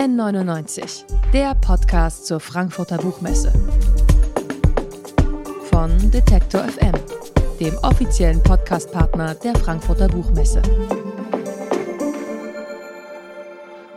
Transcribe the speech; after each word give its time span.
N99, 0.00 1.04
der 1.30 1.54
Podcast 1.56 2.24
zur 2.24 2.40
Frankfurter 2.40 2.96
Buchmesse. 2.96 3.52
Von 5.70 6.10
Detektor 6.10 6.62
FM, 6.62 6.94
dem 7.60 7.76
offiziellen 7.82 8.42
Podcastpartner 8.42 9.34
der 9.34 9.54
Frankfurter 9.56 10.08
Buchmesse. 10.08 10.62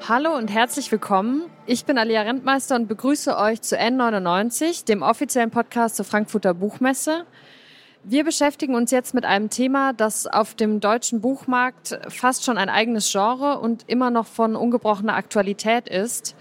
Hallo 0.05 0.35
und 0.35 0.49
herzlich 0.49 0.91
willkommen. 0.91 1.43
Ich 1.67 1.85
bin 1.85 1.97
Alia 1.97 2.23
Rentmeister 2.23 2.75
und 2.75 2.89
begrüße 2.89 3.37
euch 3.37 3.61
zu 3.61 3.79
N99, 3.79 4.83
dem 4.83 5.03
offiziellen 5.03 5.51
Podcast 5.51 5.95
zur 5.95 6.03
Frankfurter 6.03 6.53
Buchmesse. 6.53 7.25
Wir 8.05 8.25
beschäftigen 8.25 8.75
uns 8.75 8.91
jetzt 8.91 9.13
mit 9.13 9.23
einem 9.23 9.49
Thema, 9.49 9.93
das 9.93 10.27
auf 10.27 10.55
dem 10.55 10.81
deutschen 10.81 11.21
Buchmarkt 11.21 11.97
fast 12.09 12.43
schon 12.43 12.57
ein 12.57 12.67
eigenes 12.67 13.09
Genre 13.09 13.59
und 13.61 13.85
immer 13.87 14.09
noch 14.11 14.27
von 14.27 14.57
ungebrochener 14.57 15.15
Aktualität 15.15 15.87
ist. 15.87 16.35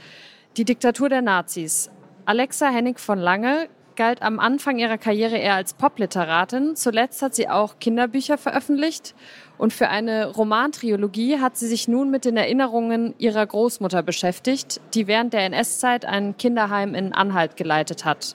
Die 0.57 0.65
Diktatur 0.65 1.09
der 1.09 1.23
Nazis. 1.23 1.89
Alexa 2.25 2.69
Hennig 2.69 2.99
von 2.99 3.17
Lange 3.17 3.69
galt 3.95 4.23
am 4.23 4.41
Anfang 4.41 4.79
ihrer 4.79 4.99
Karriere 4.99 5.37
eher 5.37 5.55
als 5.55 5.75
Popliteratin. 5.75 6.75
Zuletzt 6.75 7.23
hat 7.23 7.37
sie 7.37 7.49
auch 7.49 7.79
Kinderbücher 7.79 8.39
veröffentlicht 8.39 9.15
und 9.57 9.73
für 9.73 9.89
eine 9.89 10.33
Romantriologie 10.33 11.39
hat 11.39 11.57
sie 11.57 11.69
sich 11.69 11.87
nun 11.87 12.11
mit 12.11 12.25
den 12.25 12.37
Erinnerungen 12.37 13.15
ihrer 13.19 13.47
Großmutter 13.47 14.03
beschäftigt, 14.03 14.81
die 14.95 15.07
während 15.07 15.33
der 15.33 15.45
NS-Zeit 15.45 16.07
ein 16.07 16.37
Kinderheim 16.37 16.97
in 16.97 17.13
Anhalt 17.13 17.57
geleitet 17.57 18.05
hat. 18.05 18.35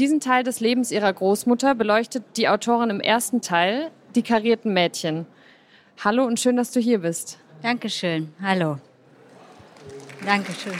Diesen 0.00 0.18
Teil 0.18 0.44
des 0.44 0.60
Lebens 0.60 0.92
ihrer 0.92 1.12
Großmutter 1.12 1.74
beleuchtet 1.74 2.24
die 2.38 2.48
Autorin 2.48 2.88
im 2.88 3.00
ersten 3.00 3.42
Teil, 3.42 3.90
die 4.14 4.22
karierten 4.22 4.72
Mädchen. 4.72 5.26
Hallo 6.02 6.24
und 6.24 6.40
schön, 6.40 6.56
dass 6.56 6.70
du 6.70 6.80
hier 6.80 7.00
bist. 7.00 7.38
Dankeschön. 7.60 8.32
Hallo. 8.42 8.78
Dankeschön. 10.24 10.72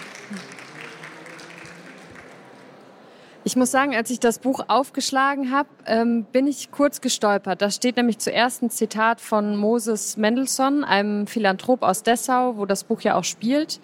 Ich 3.44 3.56
muss 3.56 3.70
sagen, 3.70 3.94
als 3.94 4.08
ich 4.08 4.20
das 4.20 4.38
Buch 4.38 4.64
aufgeschlagen 4.68 5.50
habe, 5.50 5.68
ähm, 5.84 6.24
bin 6.24 6.46
ich 6.46 6.70
kurz 6.70 7.02
gestolpert. 7.02 7.60
Da 7.60 7.70
steht 7.70 7.98
nämlich 7.98 8.20
zuerst 8.20 8.62
ein 8.62 8.70
Zitat 8.70 9.20
von 9.20 9.54
Moses 9.54 10.16
Mendelssohn, 10.16 10.82
einem 10.82 11.26
Philanthrop 11.26 11.82
aus 11.82 12.02
Dessau, 12.02 12.56
wo 12.56 12.64
das 12.64 12.84
Buch 12.84 13.02
ja 13.02 13.16
auch 13.16 13.24
spielt. 13.24 13.80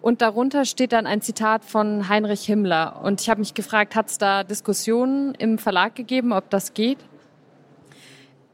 Und 0.00 0.22
darunter 0.22 0.64
steht 0.64 0.92
dann 0.92 1.06
ein 1.06 1.20
Zitat 1.20 1.64
von 1.64 2.08
Heinrich 2.08 2.44
Himmler. 2.44 3.00
Und 3.02 3.20
ich 3.20 3.28
habe 3.28 3.40
mich 3.40 3.54
gefragt, 3.54 3.94
hat 3.94 4.08
es 4.08 4.18
da 4.18 4.44
Diskussionen 4.44 5.34
im 5.34 5.58
Verlag 5.58 5.94
gegeben, 5.94 6.32
ob 6.32 6.50
das 6.50 6.74
geht? 6.74 6.98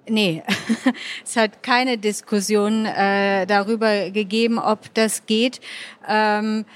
Nee, 0.07 0.43
es 1.25 1.37
hat 1.37 1.63
keine 1.63 1.97
Diskussion 1.97 2.85
äh, 2.85 3.47
darüber 3.47 4.11
gegeben, 4.11 4.59
ob 4.59 4.93
das 4.95 5.27
geht. 5.27 5.61
Ähm, 6.07 6.67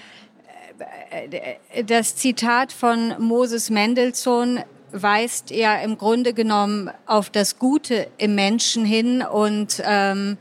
äh, 1.10 1.84
das 1.84 2.16
Zitat 2.16 2.72
von 2.72 3.14
Moses 3.19 3.70
Mendelssohn 3.70 4.60
weist 4.92 5.50
ja 5.50 5.77
im 5.77 5.98
Grunde 5.98 6.32
genommen 6.32 6.91
auf 7.06 7.28
das 7.28 7.58
Gute 7.58 8.08
im 8.16 8.34
Menschen 8.34 8.86
hin 8.86 9.22
und 9.22 9.82
ähm, 9.84 10.38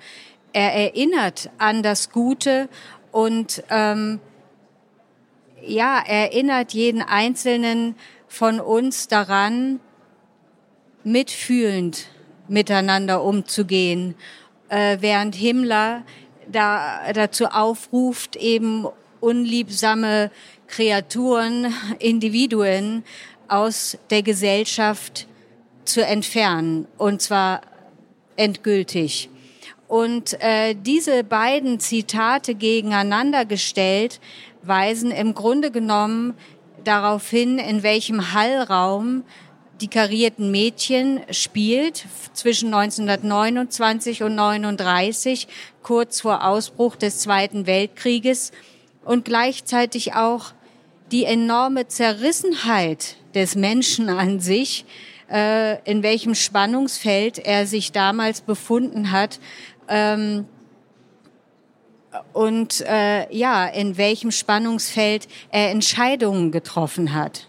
er 0.53 0.73
erinnert 0.73 1.49
an 1.57 1.83
das 1.83 2.09
Gute 2.09 2.69
und 3.11 3.63
ähm, 3.69 4.19
ja, 5.61 5.99
erinnert 6.05 6.73
jeden 6.73 7.01
Einzelnen 7.01 7.95
von 8.27 8.59
uns 8.59 9.07
daran, 9.07 9.79
mitfühlend 11.03 12.07
miteinander 12.47 13.23
umzugehen, 13.23 14.15
äh, 14.69 14.97
während 14.99 15.35
Himmler 15.35 16.03
da, 16.51 17.11
dazu 17.13 17.45
aufruft, 17.47 18.35
eben 18.35 18.85
unliebsame 19.19 20.31
Kreaturen, 20.67 21.73
Individuen 21.99 23.03
aus 23.47 23.97
der 24.09 24.23
Gesellschaft 24.23 25.27
zu 25.85 26.05
entfernen, 26.05 26.87
und 26.97 27.21
zwar 27.21 27.61
endgültig. 28.35 29.29
Und 29.87 30.41
äh, 30.41 30.75
diese 30.75 31.23
beiden 31.23 31.79
Zitate 31.79 32.55
gegeneinander 32.55 33.45
gestellt 33.45 34.19
weisen 34.61 35.11
im 35.11 35.33
Grunde 35.33 35.71
genommen 35.71 36.33
darauf 36.83 37.29
hin, 37.29 37.57
in 37.57 37.83
welchem 37.83 38.33
Hallraum 38.33 39.23
die 39.81 39.87
karierten 39.87 40.51
Mädchen 40.51 41.21
spielt 41.29 42.05
zwischen 42.33 42.73
1929 42.73 44.23
und 44.23 44.35
39, 44.35 45.47
kurz 45.83 46.21
vor 46.21 46.45
Ausbruch 46.45 46.95
des 46.95 47.19
Zweiten 47.19 47.67
Weltkrieges 47.67 48.51
und 49.05 49.25
gleichzeitig 49.25 50.13
auch 50.15 50.53
die 51.11 51.25
enorme 51.25 51.87
Zerrissenheit 51.87 53.15
des 53.35 53.55
Menschen 53.55 54.09
an 54.09 54.39
sich, 54.39 54.85
äh, 55.31 55.79
in 55.89 56.03
welchem 56.03 56.35
Spannungsfeld 56.35 57.37
er 57.39 57.67
sich 57.67 57.91
damals 57.91 58.41
befunden 58.41 59.11
hat, 59.11 59.39
ähm, 59.87 60.45
und 62.33 62.81
äh, 62.81 63.33
ja, 63.35 63.65
in 63.65 63.97
welchem 63.97 64.31
Spannungsfeld 64.31 65.27
er 65.51 65.71
Entscheidungen 65.71 66.51
getroffen 66.51 67.13
hat. 67.13 67.47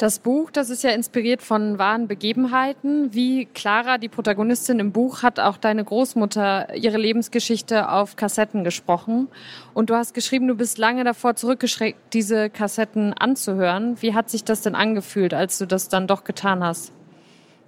Das 0.00 0.18
Buch, 0.18 0.50
das 0.50 0.70
ist 0.70 0.82
ja 0.82 0.92
inspiriert 0.92 1.42
von 1.42 1.78
wahren 1.78 2.08
Begebenheiten. 2.08 3.12
Wie 3.12 3.44
Clara, 3.44 3.98
die 3.98 4.08
Protagonistin 4.08 4.78
im 4.78 4.92
Buch, 4.92 5.22
hat 5.22 5.38
auch 5.38 5.58
deine 5.58 5.84
Großmutter 5.84 6.74
ihre 6.74 6.96
Lebensgeschichte 6.96 7.90
auf 7.90 8.16
Kassetten 8.16 8.64
gesprochen. 8.64 9.28
Und 9.74 9.90
du 9.90 9.94
hast 9.94 10.14
geschrieben, 10.14 10.48
du 10.48 10.54
bist 10.54 10.78
lange 10.78 11.04
davor 11.04 11.36
zurückgeschreckt, 11.36 12.14
diese 12.14 12.48
Kassetten 12.48 13.12
anzuhören. 13.12 14.00
Wie 14.00 14.14
hat 14.14 14.30
sich 14.30 14.42
das 14.42 14.62
denn 14.62 14.74
angefühlt, 14.74 15.34
als 15.34 15.58
du 15.58 15.66
das 15.66 15.90
dann 15.90 16.06
doch 16.06 16.24
getan 16.24 16.64
hast? 16.64 16.92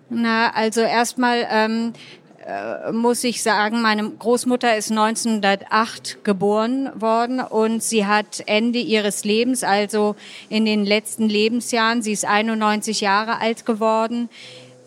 Na, 0.09 0.53
also 0.55 0.81
erstmal 0.83 1.47
ähm, 1.51 1.93
äh, 1.95 2.22
muss 2.93 3.23
ich 3.25 3.43
sagen, 3.43 3.83
meine 3.83 4.11
Großmutter 4.11 4.77
ist 4.77 4.91
1908 4.91 6.25
geboren 6.25 6.91
worden 6.95 7.41
und 7.41 7.83
sie 7.83 8.07
hat 8.07 8.43
Ende 8.47 8.79
ihres 8.79 9.25
Lebens, 9.25 9.63
also 9.63 10.17
in 10.49 10.65
den 10.65 10.85
letzten 10.85 11.29
Lebensjahren, 11.29 12.03
sie 12.03 12.13
ist 12.13 12.25
91 12.25 13.01
Jahre 13.01 13.41
alt 13.41 13.65
geworden, 13.65 14.29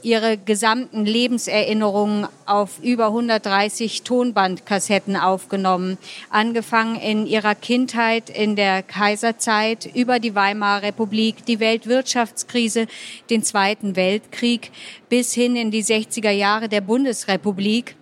ihre 0.05 0.37
gesamten 0.37 1.03
Lebenserinnerungen 1.03 2.27
auf 2.45 2.79
über 2.83 3.07
130 3.07 4.03
Tonbandkassetten 4.03 5.17
aufgenommen. 5.17 5.97
Angefangen 6.29 6.95
in 6.95 7.25
ihrer 7.25 7.55
Kindheit 7.55 8.29
in 8.29 8.55
der 8.55 8.83
Kaiserzeit, 8.83 9.89
über 9.95 10.19
die 10.19 10.35
Weimarer 10.35 10.83
Republik, 10.83 11.45
die 11.45 11.59
Weltwirtschaftskrise, 11.59 12.85
den 13.31 13.41
Zweiten 13.41 13.95
Weltkrieg 13.95 14.71
bis 15.09 15.33
hin 15.33 15.55
in 15.55 15.71
die 15.71 15.83
60er 15.83 16.31
Jahre 16.31 16.69
der 16.69 16.81
Bundesrepublik. 16.81 17.95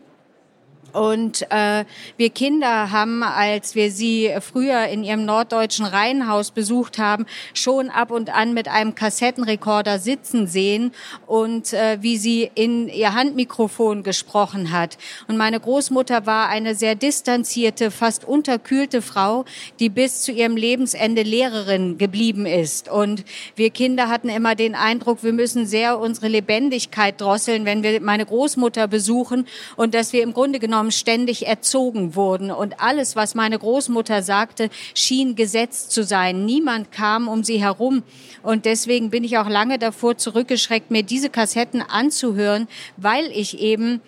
Und 0.93 1.45
äh, 1.51 1.85
wir 2.17 2.29
Kinder 2.29 2.91
haben, 2.91 3.23
als 3.23 3.75
wir 3.75 3.91
sie 3.91 4.31
früher 4.41 4.85
in 4.85 5.03
ihrem 5.03 5.25
norddeutschen 5.25 5.85
Reihenhaus 5.85 6.51
besucht 6.51 6.99
haben, 6.99 7.25
schon 7.53 7.89
ab 7.89 8.11
und 8.11 8.33
an 8.33 8.53
mit 8.53 8.67
einem 8.67 8.95
Kassettenrekorder 8.95 9.99
sitzen 9.99 10.47
sehen 10.47 10.91
und 11.25 11.73
äh, 11.73 11.97
wie 12.01 12.17
sie 12.17 12.49
in 12.55 12.87
ihr 12.89 13.13
Handmikrofon 13.13 14.03
gesprochen 14.03 14.71
hat. 14.71 14.97
Und 15.27 15.37
meine 15.37 15.59
Großmutter 15.59 16.25
war 16.25 16.49
eine 16.49 16.75
sehr 16.75 16.95
distanzierte, 16.95 17.89
fast 17.89 18.23
unterkühlte 18.25 19.01
Frau, 19.01 19.45
die 19.79 19.89
bis 19.89 20.21
zu 20.21 20.31
ihrem 20.31 20.55
Lebensende 20.55 21.23
Lehrerin 21.23 21.97
geblieben 21.97 22.45
ist. 22.45 22.89
Und 22.89 23.25
wir 23.55 23.71
Kinder 23.71 24.09
hatten 24.09 24.29
immer 24.29 24.55
den 24.55 24.75
Eindruck, 24.75 25.23
wir 25.23 25.33
müssen 25.33 25.65
sehr 25.65 25.97
unsere 25.99 26.27
Lebendigkeit 26.27 27.19
drosseln, 27.19 27.65
wenn 27.65 27.81
wir 27.81 27.99
meine 27.99 28.25
Großmutter 28.25 28.87
besuchen 28.87 29.47
und 29.75 29.95
dass 29.95 30.13
wir 30.13 30.21
im 30.21 30.33
Grunde 30.33 30.59
genommen 30.59 30.82
Form 30.83 30.91
ständig 30.91 31.47
erzogen 31.47 32.13
wurden. 32.13 32.51
Und 32.51 32.81
alles, 32.81 33.15
was 33.15 33.35
meine 33.35 33.57
Großmutter 33.57 34.21
sagte, 34.21 34.69
schien 34.93 35.35
gesetzt 35.35 35.91
zu 35.91 36.03
sein. 36.03 36.43
Niemand 36.43 36.91
kam 36.91 37.29
um 37.29 37.41
sie 37.45 37.61
herum. 37.61 38.03
Und 38.41 38.65
deswegen 38.65 39.09
bin 39.09 39.23
ich 39.23 39.37
auch 39.37 39.47
lange 39.47 39.79
davor 39.79 40.17
zurückgeschreckt, 40.17 40.91
mir 40.91 41.03
diese 41.03 41.29
Kassetten 41.29 41.81
anzuhören, 41.81 42.67
weil 42.97 43.27
ich 43.27 43.59
eben 43.59 44.01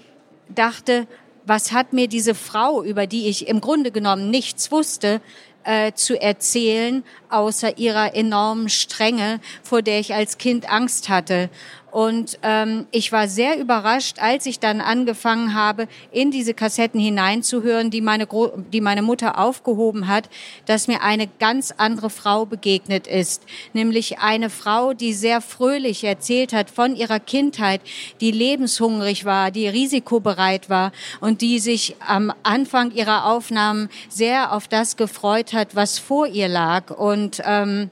dachte, 0.54 1.08
was 1.46 1.72
hat 1.72 1.94
mir 1.94 2.10
diese 2.10 2.36
Frau, 2.36 2.84
über 2.84 3.08
die 3.08 3.30
ich 3.30 3.48
im 3.48 3.62
Grunde 3.62 3.92
genommen 3.92 4.30
nichts 4.30 4.70
wusste, 4.70 5.22
äh, 5.64 5.94
zu 5.94 6.20
erzählen, 6.20 7.06
außer 7.36 7.78
ihrer 7.78 8.16
enormen 8.16 8.70
Strenge, 8.70 9.40
vor 9.64 9.82
der 9.82 10.00
ich 10.00 10.14
als 10.14 10.38
Kind 10.38 10.70
Angst 10.72 11.10
hatte. 11.10 11.50
Und 11.96 12.40
ähm, 12.44 12.88
ich 12.92 13.14
war 13.14 13.30
sehr 13.30 13.58
überrascht, 13.58 14.18
als 14.20 14.46
ich 14.48 14.60
dann 14.60 14.82
angefangen 14.82 15.54
habe, 15.54 15.88
in 16.12 16.30
diese 16.30 16.54
Kassetten 16.54 17.00
hineinzuhören, 17.00 17.90
die 17.90 18.02
meine, 18.02 18.28
Gro 18.28 18.52
die 18.74 18.82
meine 18.82 19.02
Mutter 19.02 19.40
aufgehoben 19.40 20.10
hat, 20.10 20.28
dass 20.66 20.90
mir 20.90 21.04
eine 21.04 21.30
ganz 21.40 21.74
andere 21.78 22.10
Frau 22.10 22.46
begegnet 22.46 23.08
ist. 23.08 23.44
Nämlich 23.72 24.20
eine 24.20 24.50
Frau, 24.50 24.92
die 24.92 25.14
sehr 25.14 25.40
fröhlich 25.40 26.04
erzählt 26.04 26.52
hat 26.52 26.70
von 26.70 26.98
ihrer 26.98 27.22
Kindheit, 27.22 27.80
die 28.20 28.32
lebenshungrig 28.32 29.24
war, 29.24 29.50
die 29.50 29.70
risikobereit 29.70 30.70
war 30.70 30.92
und 31.22 31.40
die 31.40 31.60
sich 31.60 31.96
am 32.06 32.34
Anfang 32.44 32.92
ihrer 32.92 33.26
Aufnahmen 33.26 33.88
sehr 34.10 34.52
auf 34.52 34.68
das 34.68 34.98
gefreut 34.98 35.54
hat, 35.54 35.78
was 35.78 35.98
vor 35.98 36.28
ihr 36.28 36.50
lag. 36.50 36.92
Und 36.92 37.25
ähm, 37.44 37.90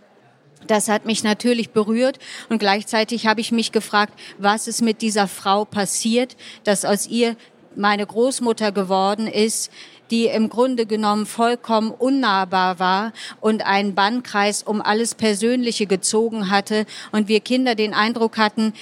das 0.67 0.87
hat 0.87 1.05
mich 1.05 1.23
natürlich 1.23 1.71
berührt 1.71 2.19
und 2.49 2.59
gleichzeitig 2.59 3.27
habe 3.27 3.41
ich 3.41 3.51
mich 3.51 3.71
gefragt, 3.71 4.13
was 4.37 4.67
ist 4.67 4.81
mit 4.81 5.01
dieser 5.01 5.27
Frau 5.27 5.65
passiert, 5.65 6.35
dass 6.63 6.85
aus 6.85 7.07
ihr 7.07 7.35
meine 7.75 8.05
Großmutter 8.05 8.71
geworden 8.71 9.27
ist, 9.27 9.71
die 10.11 10.27
im 10.27 10.49
Grunde 10.49 10.85
genommen 10.85 11.25
vollkommen 11.25 11.91
unnahbar 11.91 12.79
war 12.79 13.13
und 13.41 13.65
einen 13.65 13.95
Bannkreis 13.95 14.61
um 14.61 14.81
alles 14.81 15.15
Persönliche 15.15 15.87
gezogen 15.87 16.49
hatte 16.49 16.85
und 17.11 17.27
wir 17.27 17.39
Kinder 17.39 17.75
den 17.75 17.93
Eindruck 17.93 18.37
hatten, 18.37 18.73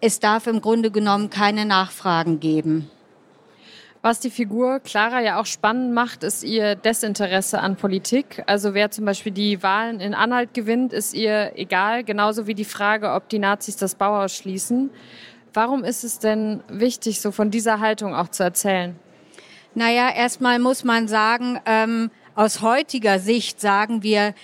es 0.00 0.20
darf 0.20 0.46
im 0.46 0.60
Grunde 0.60 0.90
genommen 0.90 1.30
keine 1.30 1.64
Nachfragen 1.64 2.40
geben. 2.40 2.90
Was 4.04 4.20
die 4.20 4.28
Figur 4.28 4.80
Clara 4.80 5.22
ja 5.22 5.40
auch 5.40 5.46
spannend 5.46 5.94
macht, 5.94 6.24
ist 6.24 6.44
ihr 6.44 6.74
Desinteresse 6.74 7.58
an 7.58 7.76
Politik. 7.76 8.42
Also 8.46 8.74
wer 8.74 8.90
zum 8.90 9.06
Beispiel 9.06 9.32
die 9.32 9.62
Wahlen 9.62 9.98
in 9.98 10.12
Anhalt 10.12 10.52
gewinnt, 10.52 10.92
ist 10.92 11.14
ihr 11.14 11.52
egal, 11.56 12.04
genauso 12.04 12.46
wie 12.46 12.52
die 12.52 12.66
Frage, 12.66 13.14
ob 13.14 13.30
die 13.30 13.38
Nazis 13.38 13.78
das 13.78 13.94
Bauhaus 13.94 14.36
schließen. 14.36 14.90
Warum 15.54 15.84
ist 15.84 16.04
es 16.04 16.18
denn 16.18 16.62
wichtig, 16.68 17.22
so 17.22 17.32
von 17.32 17.50
dieser 17.50 17.80
Haltung 17.80 18.14
auch 18.14 18.28
zu 18.28 18.42
erzählen? 18.42 18.94
Naja, 19.74 20.10
erstmal 20.14 20.58
muss 20.58 20.84
man 20.84 21.08
sagen, 21.08 21.58
ähm, 21.64 22.10
aus 22.34 22.60
heutiger 22.60 23.18
Sicht 23.18 23.58
sagen 23.58 24.02
wir, 24.02 24.34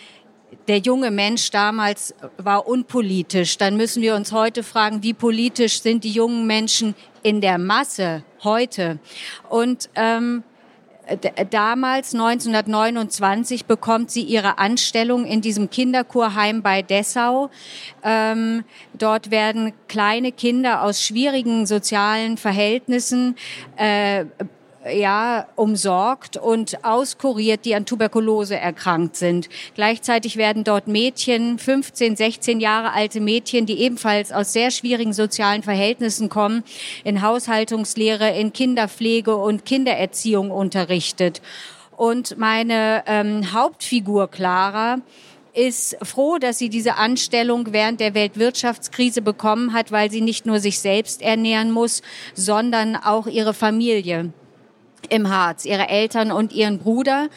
der 0.71 0.79
junge 0.79 1.11
Mensch 1.11 1.51
damals 1.51 2.15
war 2.37 2.69
unpolitisch. 2.69 3.59
Dann 3.59 3.77
müssen 3.77 4.03
wir 4.03 4.15
uns 4.15 4.31
heute 4.31 4.63
fragen, 4.63 5.03
wie 5.03 5.15
politisch 5.15 5.83
sind 5.83 6.05
die 6.05 6.13
jungen 6.13 6.47
Menschen 6.47 6.95
in 7.25 7.41
der 7.41 7.59
Masse 7.59 8.23
heute? 8.45 9.01
Und 9.49 9.91
ähm, 9.97 10.45
damals, 11.51 12.15
1929, 12.15 13.65
bekommt 13.65 14.13
sie 14.13 14.23
ihre 14.23 14.59
Anstellung 14.59 15.25
in 15.25 15.41
diesem 15.41 15.71
Kinderkurheim 15.71 16.63
bei 16.63 16.83
Dessau. 16.83 17.51
Ähm, 18.05 18.63
dort 18.97 19.33
werden 19.33 19.73
kleine 19.89 20.31
Kinder 20.31 20.85
aus 20.85 21.03
schwierigen 21.03 21.67
sozialen 21.67 22.37
Verhältnissen 22.37 23.35
äh, 23.77 24.25
ja, 24.89 25.47
umsorgt 25.57 26.37
und 26.37 26.85
auskuriert, 26.85 27.65
die 27.65 27.75
an 27.75 27.85
Tuberkulose 27.85 28.57
erkrankt 28.57 29.17
sind. 29.17 29.49
Gleichzeitig 29.75 30.37
werden 30.37 30.65
dort 30.65 30.89
Mädchen, 30.89 31.59
15, 31.59 32.17
16 32.17 32.61
Jahre 32.61 32.93
alte 32.93 33.21
Mädchen, 33.21 33.67
die 33.67 33.81
ebenfalls 33.81 34.33
aus 34.33 34.53
sehr 34.53 34.71
schwierigen 34.71 35.13
sozialen 35.13 35.63
Verhältnissen 35.63 36.31
kommen, 36.31 36.65
in 37.05 37.21
Haushaltungslehre, 37.21 38.31
in 38.31 38.53
Kinderpflege 38.53 39.37
und 39.37 39.67
Kindererziehung 39.67 40.51
unterrichtet. 40.51 41.43
Und 41.97 42.39
meine 42.39 43.05
ähm, 43.07 43.53
Hauptfigur 43.53 44.29
Clara 44.29 45.01
ist 45.53 45.97
froh, 46.03 46.39
dass 46.39 46.59
sie 46.59 46.71
diese 46.71 46.95
Anstellung 46.95 47.73
während 47.73 48.01
der 48.01 48.15
Weltwirtschaftskrise 48.15 49.21
bekommen 49.21 49.75
hat, 49.75 49.93
weil 49.93 50.11
sie 50.11 50.23
nicht 50.23 50.47
nur 50.47 50.61
sich 50.61 50.79
selbst 50.79 51.21
ernähren 51.21 51.71
muss, 51.71 52.01
sondern 52.35 52.97
auch 52.97 53.27
ihre 53.27 53.53
Familie 53.53 54.33
im 55.09 55.29
Harz, 55.29 55.65
ihre 55.65 55.89
Eltern 55.89 56.33
und 56.33 56.53
ihren 56.53 56.79
Bruder. 56.79 57.29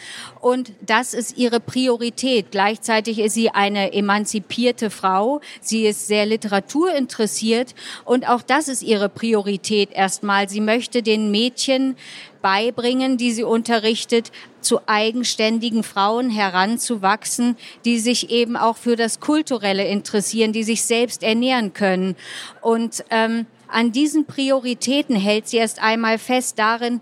Und 0.41 0.71
das 0.81 1.13
ist 1.13 1.37
ihre 1.37 1.59
Priorität. 1.59 2.51
Gleichzeitig 2.51 3.19
ist 3.19 3.33
sie 3.33 3.49
eine 3.49 3.93
emanzipierte 3.93 4.89
Frau. 4.89 5.41
Sie 5.61 5.85
ist 5.85 6.07
sehr 6.07 6.25
literaturinteressiert. 6.25 7.75
Und 8.05 8.27
auch 8.27 8.41
das 8.41 8.67
ist 8.67 8.83
ihre 8.83 9.09
Priorität 9.09 9.91
erstmal. 9.91 10.49
Sie 10.49 10.61
möchte 10.61 11.01
den 11.01 11.31
Mädchen 11.31 11.95
beibringen, 12.41 13.17
die 13.17 13.31
sie 13.31 13.43
unterrichtet, 13.43 14.31
zu 14.61 14.81
eigenständigen 14.85 15.83
Frauen 15.83 16.29
heranzuwachsen, 16.29 17.57
die 17.85 17.99
sich 17.99 18.29
eben 18.29 18.55
auch 18.55 18.77
für 18.77 18.95
das 18.95 19.19
Kulturelle 19.19 19.85
interessieren, 19.85 20.53
die 20.53 20.63
sich 20.63 20.83
selbst 20.83 21.23
ernähren 21.23 21.73
können. 21.73 22.15
Und 22.61 23.03
ähm, 23.09 23.45
an 23.73 23.91
diesen 23.91 24.25
Prioritäten 24.25 25.15
hält 25.15 25.47
sie 25.47 25.57
erst 25.57 25.81
einmal 25.81 26.19
fest 26.19 26.59
darin, 26.59 27.01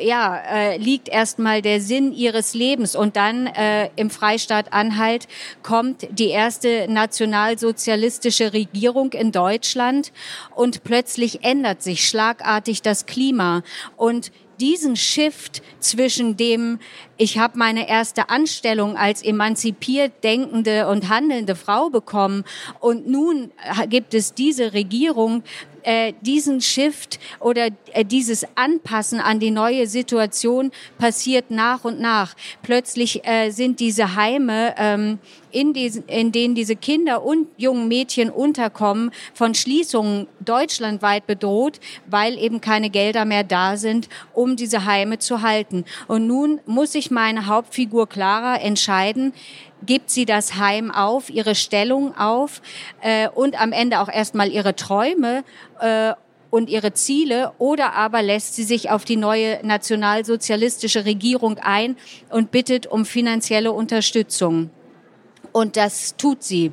ja, 0.00 0.36
äh, 0.36 0.76
liegt 0.76 1.08
erstmal 1.08 1.62
der 1.62 1.80
Sinn 1.80 2.12
ihres 2.12 2.54
Lebens. 2.54 2.96
Und 2.96 3.16
dann 3.16 3.46
äh, 3.46 3.90
im 3.96 4.10
Freistaat 4.10 4.72
Anhalt 4.72 5.28
kommt 5.62 6.06
die 6.10 6.28
erste 6.28 6.86
nationalsozialistische 6.88 8.52
Regierung 8.52 9.12
in 9.12 9.32
Deutschland 9.32 10.12
und 10.54 10.84
plötzlich 10.84 11.44
ändert 11.44 11.82
sich 11.82 12.08
schlagartig 12.08 12.82
das 12.82 13.06
Klima. 13.06 13.62
Und 13.96 14.30
diesen 14.60 14.96
Shift 14.96 15.62
zwischen 15.80 16.36
dem, 16.36 16.78
ich 17.16 17.38
habe 17.38 17.58
meine 17.58 17.88
erste 17.88 18.28
Anstellung 18.30 18.96
als 18.96 19.22
emanzipiert 19.22 20.24
denkende 20.24 20.88
und 20.88 21.08
handelnde 21.08 21.54
Frau 21.56 21.90
bekommen 21.90 22.44
und 22.80 23.08
nun 23.08 23.50
gibt 23.88 24.14
es 24.14 24.34
diese 24.34 24.72
Regierung, 24.72 25.42
äh, 25.86 26.12
diesen 26.20 26.60
Shift 26.60 27.20
oder 27.38 27.68
äh, 27.92 28.04
dieses 28.04 28.44
Anpassen 28.56 29.20
an 29.20 29.38
die 29.38 29.52
neue 29.52 29.86
Situation 29.86 30.72
passiert 30.98 31.50
nach 31.50 31.84
und 31.84 32.00
nach. 32.00 32.34
Plötzlich 32.62 33.26
äh, 33.26 33.50
sind 33.50 33.78
diese 33.78 34.16
Heime, 34.16 34.74
ähm, 34.78 35.18
in, 35.56 35.72
diesen, 35.72 36.04
in 36.04 36.32
denen 36.32 36.54
diese 36.54 36.76
Kinder 36.76 37.24
und 37.24 37.48
jungen 37.56 37.88
Mädchen 37.88 38.28
unterkommen, 38.28 39.10
von 39.32 39.54
Schließungen 39.54 40.26
deutschlandweit 40.40 41.26
bedroht, 41.26 41.80
weil 42.06 42.38
eben 42.38 42.60
keine 42.60 42.90
Gelder 42.90 43.24
mehr 43.24 43.42
da 43.42 43.78
sind, 43.78 44.10
um 44.34 44.56
diese 44.56 44.84
Heime 44.84 45.18
zu 45.18 45.40
halten. 45.40 45.86
Und 46.08 46.26
nun 46.26 46.60
muss 46.66 46.92
sich 46.92 47.10
meine 47.10 47.46
Hauptfigur 47.46 48.06
Clara 48.06 48.56
entscheiden, 48.56 49.32
gibt 49.86 50.10
sie 50.10 50.26
das 50.26 50.56
Heim 50.56 50.90
auf, 50.90 51.30
ihre 51.30 51.54
Stellung 51.54 52.14
auf 52.18 52.60
äh, 53.00 53.28
und 53.30 53.58
am 53.58 53.72
Ende 53.72 54.00
auch 54.00 54.10
erstmal 54.10 54.50
ihre 54.50 54.76
Träume 54.76 55.42
äh, 55.80 56.12
und 56.50 56.68
ihre 56.68 56.92
Ziele 56.92 57.52
oder 57.56 57.94
aber 57.94 58.20
lässt 58.20 58.56
sie 58.56 58.64
sich 58.64 58.90
auf 58.90 59.06
die 59.06 59.16
neue 59.16 59.58
nationalsozialistische 59.62 61.06
Regierung 61.06 61.58
ein 61.58 61.96
und 62.28 62.50
bittet 62.50 62.86
um 62.86 63.06
finanzielle 63.06 63.72
Unterstützung. 63.72 64.70
Und 65.56 65.78
das 65.78 66.16
tut 66.18 66.42
sie. 66.42 66.70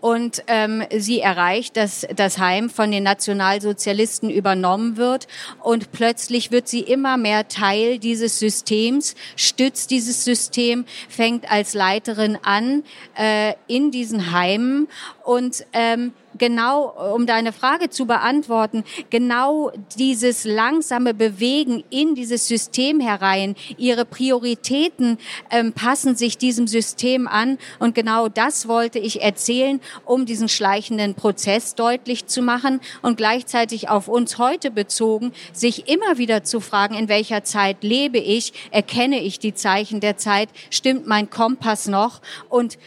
Und 0.00 0.44
ähm, 0.46 0.84
sie 0.96 1.18
erreicht, 1.18 1.76
dass 1.76 2.06
das 2.14 2.38
Heim 2.38 2.70
von 2.70 2.92
den 2.92 3.02
Nationalsozialisten 3.02 4.30
übernommen 4.30 4.96
wird. 4.96 5.26
Und 5.64 5.90
plötzlich 5.90 6.52
wird 6.52 6.68
sie 6.68 6.78
immer 6.78 7.16
mehr 7.16 7.48
Teil 7.48 7.98
dieses 7.98 8.38
Systems, 8.38 9.16
stützt 9.34 9.90
dieses 9.90 10.24
System, 10.24 10.84
fängt 11.08 11.50
als 11.50 11.74
Leiterin 11.74 12.38
an 12.40 12.84
äh, 13.18 13.54
in 13.66 13.90
diesen 13.90 14.30
Heimen 14.30 14.86
und 15.24 15.66
ähm, 15.72 16.12
genau, 16.40 17.14
um 17.14 17.26
deine 17.26 17.52
Frage 17.52 17.90
zu 17.90 18.06
beantworten, 18.06 18.82
genau 19.10 19.70
dieses 19.96 20.44
langsame 20.44 21.14
Bewegen 21.14 21.84
in 21.90 22.16
dieses 22.16 22.48
System 22.48 22.98
herein, 22.98 23.54
ihre 23.76 24.04
Prioritäten 24.04 25.18
ähm, 25.50 25.72
passen 25.72 26.16
sich 26.16 26.36
diesem 26.38 26.66
System 26.66 27.28
an. 27.28 27.58
Und 27.78 27.94
genau 27.94 28.28
das 28.28 28.66
wollte 28.66 28.98
ich 28.98 29.22
erzählen, 29.22 29.80
um 30.04 30.26
diesen 30.26 30.48
schleichenden 30.48 31.14
Prozess 31.14 31.76
deutlich 31.76 32.26
zu 32.26 32.42
machen 32.42 32.80
und 33.02 33.16
gleichzeitig 33.16 33.88
auf 33.88 34.08
uns 34.08 34.38
heute 34.38 34.72
bezogen, 34.72 35.32
sich 35.52 35.88
immer 35.88 36.18
wieder 36.18 36.42
zu 36.42 36.60
fragen, 36.60 36.94
in 36.94 37.08
welcher 37.08 37.44
Zeit 37.44 37.84
lebe 37.84 38.18
ich, 38.18 38.52
erkenne 38.70 39.20
ich 39.20 39.38
die 39.38 39.54
Zeichen 39.54 40.00
der 40.00 40.16
Zeit, 40.16 40.48
stimmt 40.70 41.06
mein 41.06 41.28
Kompass 41.28 41.86
noch? 41.86 42.22
Und 42.48 42.78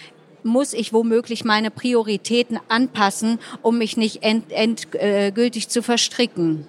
muss 0.44 0.74
ich 0.74 0.94
womöglich 0.94 1.46
meine 1.46 1.72
Prioritäten 1.72 2.60
anpassen, 2.70 3.40
um 3.62 3.78
mich 3.78 3.98
nicht 3.98 4.24
endgültig 4.24 5.66
äh, 5.66 5.68
zu 5.68 5.82
verstricken. 5.82 6.68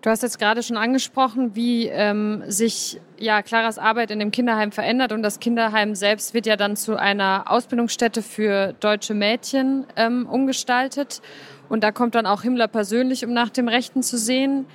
Du 0.00 0.10
hast 0.10 0.22
jetzt 0.22 0.38
gerade 0.38 0.62
schon 0.62 0.76
angesprochen, 0.76 1.56
wie 1.56 1.86
ähm, 1.88 2.44
sich 2.46 3.00
ja 3.18 3.42
Claras 3.42 3.78
Arbeit 3.78 4.12
in 4.12 4.20
dem 4.20 4.30
Kinderheim 4.30 4.70
verändert 4.70 5.10
und 5.10 5.24
das 5.24 5.40
Kinderheim 5.40 5.96
selbst 5.96 6.34
wird 6.34 6.46
ja 6.46 6.56
dann 6.56 6.76
zu 6.76 6.96
einer 6.96 7.50
Ausbildungsstätte 7.50 8.22
für 8.22 8.74
deutsche 8.78 9.14
Mädchen 9.14 9.86
ähm, 9.96 10.26
umgestaltet 10.26 11.20
und 11.68 11.82
da 11.82 11.90
kommt 11.90 12.14
dann 12.14 12.26
auch 12.26 12.42
Himmler 12.42 12.68
persönlich, 12.68 13.24
um 13.24 13.32
nach 13.32 13.50
dem 13.50 13.66
Rechten 13.66 14.04
zu 14.04 14.18
sehen. 14.18 14.66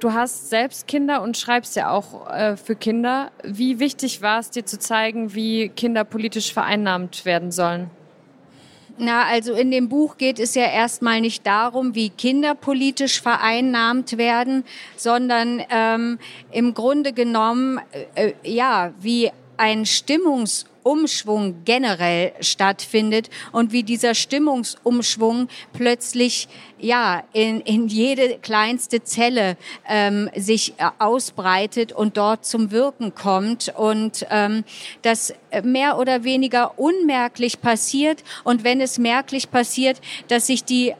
Du 0.00 0.12
hast 0.12 0.48
selbst 0.48 0.86
Kinder 0.86 1.22
und 1.22 1.36
schreibst 1.36 1.74
ja 1.74 1.90
auch 1.90 2.30
äh, 2.30 2.56
für 2.56 2.76
Kinder. 2.76 3.32
Wie 3.42 3.80
wichtig 3.80 4.22
war 4.22 4.38
es 4.38 4.50
dir 4.50 4.64
zu 4.64 4.78
zeigen, 4.78 5.34
wie 5.34 5.70
Kinder 5.70 6.04
politisch 6.04 6.52
vereinnahmt 6.52 7.24
werden 7.24 7.50
sollen? 7.50 7.90
Na, 8.96 9.24
also 9.24 9.54
in 9.54 9.70
dem 9.70 9.88
Buch 9.88 10.16
geht 10.16 10.38
es 10.38 10.54
ja 10.54 10.64
erstmal 10.70 11.20
nicht 11.20 11.46
darum, 11.46 11.94
wie 11.94 12.10
Kinder 12.10 12.54
politisch 12.54 13.20
vereinnahmt 13.20 14.18
werden, 14.18 14.64
sondern 14.96 15.62
ähm, 15.70 16.18
im 16.50 16.74
Grunde 16.74 17.12
genommen, 17.12 17.80
äh, 18.14 18.30
äh 18.30 18.34
ja, 18.42 18.92
wie 19.00 19.30
ein 19.56 19.84
Stimmungs- 19.84 20.66
Umschwung 20.88 21.64
generell 21.66 22.32
stattfindet 22.40 23.28
und 23.52 23.72
wie 23.72 23.82
dieser 23.82 24.14
Stimmungsumschwung 24.14 25.48
plötzlich 25.74 26.48
ja 26.78 27.22
in, 27.34 27.60
in 27.60 27.88
jede 27.88 28.38
kleinste 28.38 29.04
Zelle 29.04 29.58
ähm, 29.86 30.30
sich 30.34 30.72
äh, 30.78 30.88
ausbreitet 30.98 31.92
und 31.92 32.16
dort 32.16 32.46
zum 32.46 32.70
Wirken 32.70 33.14
kommt 33.14 33.70
und 33.76 34.26
ähm, 34.30 34.64
das 35.02 35.34
mehr 35.62 35.98
oder 35.98 36.24
weniger 36.24 36.78
unmerklich 36.78 37.60
passiert 37.60 38.24
und 38.44 38.64
wenn 38.64 38.80
es 38.80 38.98
merklich 38.98 39.50
passiert, 39.50 40.00
dass 40.28 40.46
sich 40.46 40.64
die 40.64 40.94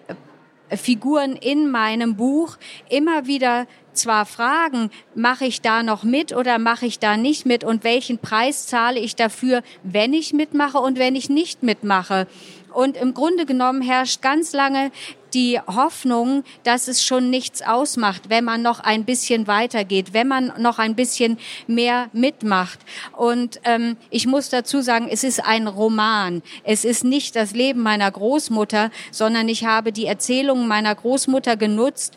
Figuren 0.71 1.35
in 1.35 1.71
meinem 1.71 2.17
Buch 2.17 2.59
immer 2.91 3.27
wieder 3.27 3.67
zwar 3.99 4.27
fragen, 4.27 4.91
mache 5.15 5.45
ich 5.45 5.61
da 5.61 5.83
noch 5.83 6.03
mit 6.03 6.35
oder 6.35 6.59
mache 6.59 6.87
ich 6.87 6.99
da 6.99 7.17
nicht 7.17 7.47
mit 7.47 7.65
und 7.65 7.85
welchen 7.85 8.19
Preis 8.19 8.67
zahle 8.67 9.01
ich 9.01 9.17
dafür, 9.17 9.63
wenn 9.83 10.13
ich 10.13 10.33
mitmache 10.33 10.79
und 10.79 10.99
wenn 10.99 11.17
ich 11.17 11.29
nicht 11.29 11.63
mitmache. 11.63 12.27
Und 12.73 12.97
im 12.97 13.15
Grunde 13.15 13.47
genommen 13.47 13.83
herrscht 13.83 14.23
ganz 14.23 14.53
lange 14.53 14.91
die 15.35 15.59
Hoffnung, 15.67 16.45
dass 16.65 16.89
es 16.89 17.05
schon 17.05 17.31
nichts 17.31 17.63
ausmacht, 17.63 18.31
wenn 18.31 18.45
man 18.45 18.63
noch 18.63 18.81
ein 18.81 19.05
bisschen 19.05 19.47
weitergeht, 19.47 20.13
wenn 20.13 20.29
man 20.29 20.53
noch 20.59 20.79
ein 20.79 20.95
bisschen 20.95 21.39
mehr 21.67 22.09
mitmacht. 22.13 22.79
Und 23.17 23.61
ähm, 23.65 23.97
ich 24.11 24.27
muss 24.27 24.49
dazu 24.49 24.81
sagen, 24.81 25.09
es 25.11 25.25
ist 25.25 25.45
ein 25.45 25.67
Roman. 25.67 26.43
Es 26.65 26.85
ist 26.85 27.05
nicht 27.05 27.37
das 27.37 27.53
Leben 27.53 27.83
meiner 27.83 28.11
Großmutter, 28.11 28.91
sondern 29.11 29.49
ich 29.49 29.65
habe 29.65 29.93
die 29.93 30.07
Erzählungen 30.07 30.69
meiner 30.69 30.95
Großmutter 30.95 31.57
genutzt, 31.57 32.17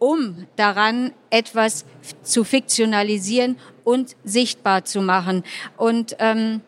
um 0.00 0.46
daran 0.56 1.12
etwas 1.28 1.84
zu 2.24 2.42
fiktionalisieren 2.42 3.56
und 3.84 4.16
sichtbar 4.24 4.84
zu 4.84 5.02
machen. 5.02 5.44
Und 5.76 6.16
ähm, 6.18 6.62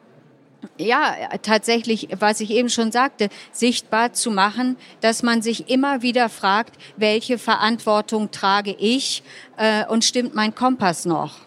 ja, 0.79 1.17
tatsächlich, 1.43 2.09
was 2.19 2.41
ich 2.41 2.51
eben 2.51 2.69
schon 2.69 2.93
sagte, 2.93 3.31
sichtbar 3.51 4.12
zu 4.12 4.31
machen, 4.31 4.77
dass 5.01 5.25
man 5.25 5.43
sich 5.43 5.69
immer 5.69 6.03
wieder 6.03 6.29
fragt, 6.29 6.77
welche 6.97 7.39
Verantwortung 7.39 8.31
trage 8.31 8.77
ich 8.79 9.25
äh, 9.57 9.85
und 9.87 10.05
stimmt 10.05 10.35
mein 10.35 10.55
Kompass 10.55 11.05
noch? 11.05 11.41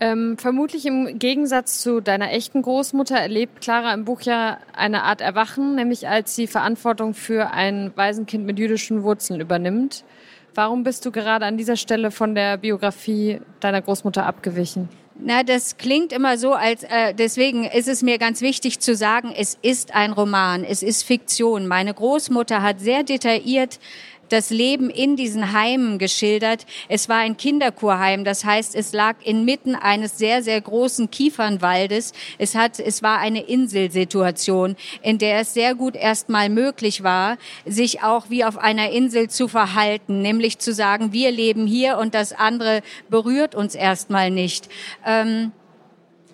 Ähm, 0.00 0.36
vermutlich 0.38 0.86
im 0.86 1.18
Gegensatz 1.18 1.80
zu 1.80 2.00
deiner 2.00 2.32
echten 2.32 2.62
Großmutter 2.62 3.16
erlebt 3.16 3.60
Clara 3.62 3.94
im 3.94 4.04
Buch 4.04 4.20
ja 4.22 4.58
eine 4.74 5.04
Art 5.04 5.20
Erwachen, 5.20 5.76
nämlich 5.76 6.08
als 6.08 6.34
sie 6.34 6.46
Verantwortung 6.46 7.14
für 7.14 7.52
ein 7.52 7.92
Waisenkind 7.94 8.44
mit 8.44 8.58
jüdischen 8.58 9.02
Wurzeln 9.02 9.40
übernimmt. 9.40 10.04
Warum 10.54 10.84
bist 10.84 11.04
du 11.04 11.10
gerade 11.10 11.46
an 11.46 11.56
dieser 11.56 11.76
Stelle 11.76 12.10
von 12.10 12.34
der 12.34 12.58
Biografie 12.58 13.40
deiner 13.60 13.82
Großmutter 13.82 14.24
abgewichen? 14.24 14.88
Na, 15.16 15.42
das 15.44 15.76
klingt 15.76 16.12
immer 16.12 16.38
so, 16.38 16.54
als 16.54 16.82
äh, 16.82 17.14
deswegen 17.14 17.64
ist 17.64 17.88
es 17.88 18.02
mir 18.02 18.18
ganz 18.18 18.40
wichtig 18.40 18.80
zu 18.80 18.96
sagen, 18.96 19.32
es 19.36 19.56
ist 19.62 19.94
ein 19.94 20.12
Roman, 20.12 20.64
es 20.64 20.82
ist 20.82 21.04
Fiktion. 21.04 21.68
Meine 21.68 21.94
Großmutter 21.94 22.62
hat 22.62 22.80
sehr 22.80 23.04
detailliert 23.04 23.78
das 24.28 24.50
Leben 24.50 24.90
in 24.90 25.16
diesen 25.16 25.52
Heimen 25.52 25.98
geschildert. 25.98 26.66
Es 26.88 27.08
war 27.08 27.18
ein 27.18 27.36
Kinderkurheim, 27.36 28.24
das 28.24 28.44
heißt, 28.44 28.74
es 28.74 28.92
lag 28.92 29.16
inmitten 29.24 29.74
eines 29.74 30.18
sehr, 30.18 30.42
sehr 30.42 30.60
großen 30.60 31.10
Kiefernwaldes. 31.10 32.12
Es 32.38 32.54
hat, 32.54 32.78
es 32.80 33.02
war 33.02 33.18
eine 33.18 33.42
Inselsituation, 33.42 34.76
in 35.02 35.18
der 35.18 35.40
es 35.40 35.54
sehr 35.54 35.74
gut 35.74 35.96
erstmal 35.96 36.48
möglich 36.48 37.02
war, 37.02 37.38
sich 37.64 38.02
auch 38.02 38.30
wie 38.30 38.44
auf 38.44 38.58
einer 38.58 38.90
Insel 38.90 39.28
zu 39.28 39.48
verhalten, 39.48 40.22
nämlich 40.22 40.58
zu 40.58 40.72
sagen, 40.72 41.12
wir 41.12 41.30
leben 41.30 41.66
hier 41.66 41.98
und 41.98 42.14
das 42.14 42.32
andere 42.32 42.82
berührt 43.08 43.54
uns 43.54 43.74
erstmal 43.74 44.30
nicht. 44.30 44.68
Ähm, 45.06 45.52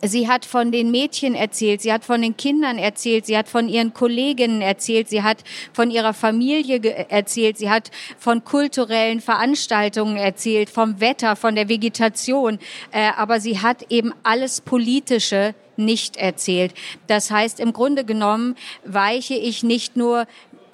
Sie 0.02 0.28
hat 0.28 0.46
von 0.46 0.72
den 0.72 0.90
Mädchen 0.90 1.34
erzählt, 1.34 1.82
sie 1.82 1.92
hat 1.92 2.04
von 2.04 2.22
den 2.22 2.36
Kindern 2.36 2.78
erzählt, 2.78 3.26
sie 3.26 3.36
hat 3.36 3.48
von 3.48 3.68
ihren 3.68 3.92
Kolleginnen 3.92 4.62
erzählt, 4.62 5.08
sie 5.08 5.22
hat 5.22 5.44
von 5.72 5.90
ihrer 5.90 6.14
Familie 6.14 6.80
erzählt, 7.10 7.58
sie 7.58 7.68
hat 7.68 7.90
von 8.18 8.42
kulturellen 8.42 9.20
Veranstaltungen 9.20 10.16
erzählt, 10.16 10.70
vom 10.70 11.00
Wetter, 11.00 11.36
von 11.36 11.54
der 11.54 11.68
Vegetation, 11.68 12.58
äh, 12.92 13.10
aber 13.16 13.40
sie 13.40 13.60
hat 13.60 13.90
eben 13.90 14.14
alles 14.22 14.60
Politische 14.60 15.54
nicht 15.76 16.16
erzählt. 16.16 16.74
Das 17.06 17.30
heißt, 17.30 17.58
im 17.58 17.72
Grunde 17.72 18.04
genommen 18.04 18.56
weiche 18.84 19.34
ich 19.34 19.62
nicht 19.62 19.96
nur 19.96 20.26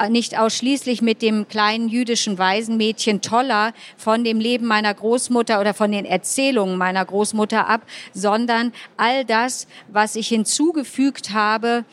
nicht 0.08 0.38
ausschließlich 0.38 1.02
mit 1.02 1.22
dem 1.22 1.48
kleinen 1.48 1.88
jüdischen 1.88 2.38
Waisenmädchen 2.38 3.20
Toller 3.20 3.72
von 3.96 4.24
dem 4.24 4.40
Leben 4.40 4.66
meiner 4.66 4.92
Großmutter 4.92 5.60
oder 5.60 5.74
von 5.74 5.92
den 5.92 6.04
Erzählungen 6.04 6.76
meiner 6.76 7.04
Großmutter 7.04 7.68
ab, 7.68 7.82
sondern 8.12 8.72
all 8.96 9.24
das, 9.24 9.66
was 9.88 10.16
ich 10.16 10.28
hinzugefügt 10.28 11.32
habe, 11.32 11.84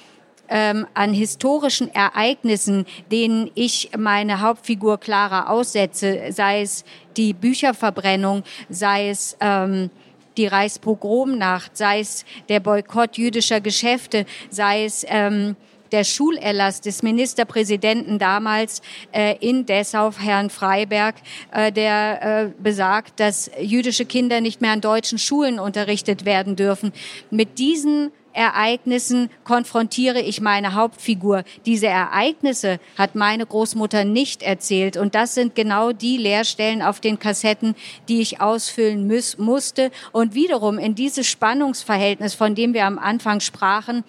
ähm, 0.49 0.85
an 0.93 1.13
historischen 1.13 1.93
Ereignissen, 1.93 2.85
denen 3.11 3.49
ich 3.55 3.91
meine 3.97 4.41
Hauptfigur 4.41 4.99
Clara 4.99 5.47
aussetze, 5.47 6.31
sei 6.31 6.61
es 6.61 6.83
die 7.17 7.33
Bücherverbrennung, 7.33 8.43
sei 8.69 9.09
es 9.09 9.37
ähm, 9.39 9.89
die 10.37 10.47
Reichspogromnacht, 10.47 11.77
sei 11.77 11.99
es 11.99 12.25
der 12.49 12.59
Boykott 12.59 13.17
jüdischer 13.17 13.61
Geschäfte, 13.61 14.25
sei 14.49 14.85
es 14.85 15.05
ähm, 15.07 15.55
der 15.93 16.03
Schulerlass 16.03 16.81
des 16.81 17.03
Ministerpräsidenten 17.03 18.19
damals 18.19 18.81
äh, 19.13 19.37
in 19.39 19.65
Dessau, 19.65 20.11
Herrn 20.11 20.49
Freiberg, 20.49 21.15
äh, 21.51 21.71
der 21.71 22.21
äh, 22.21 22.61
besagt, 22.61 23.19
dass 23.19 23.49
jüdische 23.61 24.05
Kinder 24.05 24.41
nicht 24.41 24.59
mehr 24.59 24.71
an 24.71 24.81
deutschen 24.81 25.19
Schulen 25.19 25.59
unterrichtet 25.59 26.25
werden 26.25 26.55
dürfen. 26.55 26.91
Mit 27.29 27.59
diesen 27.59 28.11
Ereignissen 28.33 29.29
konfrontiere 29.43 30.19
ich 30.19 30.41
meine 30.41 30.73
Hauptfigur. 30.73 31.43
Diese 31.65 31.87
Ereignisse 31.87 32.79
hat 32.97 33.13
meine 33.15 33.45
Großmutter 33.45 34.05
nicht 34.05 34.41
erzählt. 34.41 34.97
Und 34.97 35.15
das 35.15 35.35
sind 35.35 35.55
genau 35.55 35.91
die 35.91 36.17
Leerstellen 36.17 36.81
auf 36.81 36.99
den 36.99 37.19
Kassetten, 37.19 37.75
die 38.09 38.21
ich 38.21 38.41
ausfüllen 38.41 39.07
muss, 39.07 39.37
musste. 39.37 39.91
Und 40.11 40.33
wiederum 40.33 40.79
in 40.79 40.95
dieses 40.95 41.27
Spannungsverhältnis, 41.27 42.33
von 42.33 42.55
dem 42.55 42.73
wir 42.73 42.85
am 42.85 42.97
Anfang 42.97 43.39
sprachen, 43.39 44.03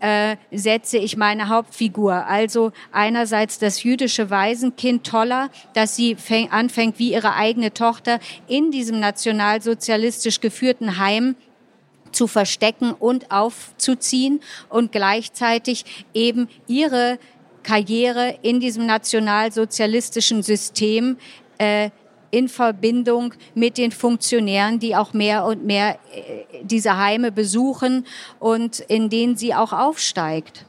äh, 0.00 0.36
setze 0.52 0.98
ich 0.98 1.16
meine 1.16 1.48
Hauptfigur. 1.48 2.26
Also 2.26 2.72
einerseits 2.92 3.58
das 3.58 3.82
jüdische 3.82 4.30
Waisenkind 4.30 5.06
Toller, 5.06 5.50
dass 5.74 5.96
sie 5.96 6.14
fäng, 6.14 6.50
anfängt, 6.50 6.98
wie 6.98 7.12
ihre 7.12 7.34
eigene 7.34 7.72
Tochter 7.72 8.20
in 8.46 8.70
diesem 8.70 9.00
nationalsozialistisch 9.00 10.40
geführten 10.40 10.98
Heim 10.98 11.34
zu 12.12 12.26
verstecken 12.26 12.92
und 12.92 13.30
aufzuziehen 13.30 14.40
und 14.68 14.92
gleichzeitig 14.92 15.84
eben 16.14 16.48
ihre 16.66 17.18
Karriere 17.62 18.38
in 18.42 18.60
diesem 18.60 18.86
nationalsozialistischen 18.86 20.42
System 20.42 21.18
äh, 21.58 21.90
in 22.30 22.48
Verbindung 22.48 23.34
mit 23.54 23.78
den 23.78 23.92
Funktionären, 23.92 24.78
die 24.78 24.96
auch 24.96 25.12
mehr 25.12 25.44
und 25.44 25.64
mehr 25.64 25.98
äh, 26.14 26.62
diese 26.62 26.96
Heime 26.96 27.32
besuchen 27.32 28.06
und 28.38 28.80
in 28.80 29.08
denen 29.08 29.36
sie 29.36 29.54
auch 29.54 29.72
aufsteigt. 29.72 30.66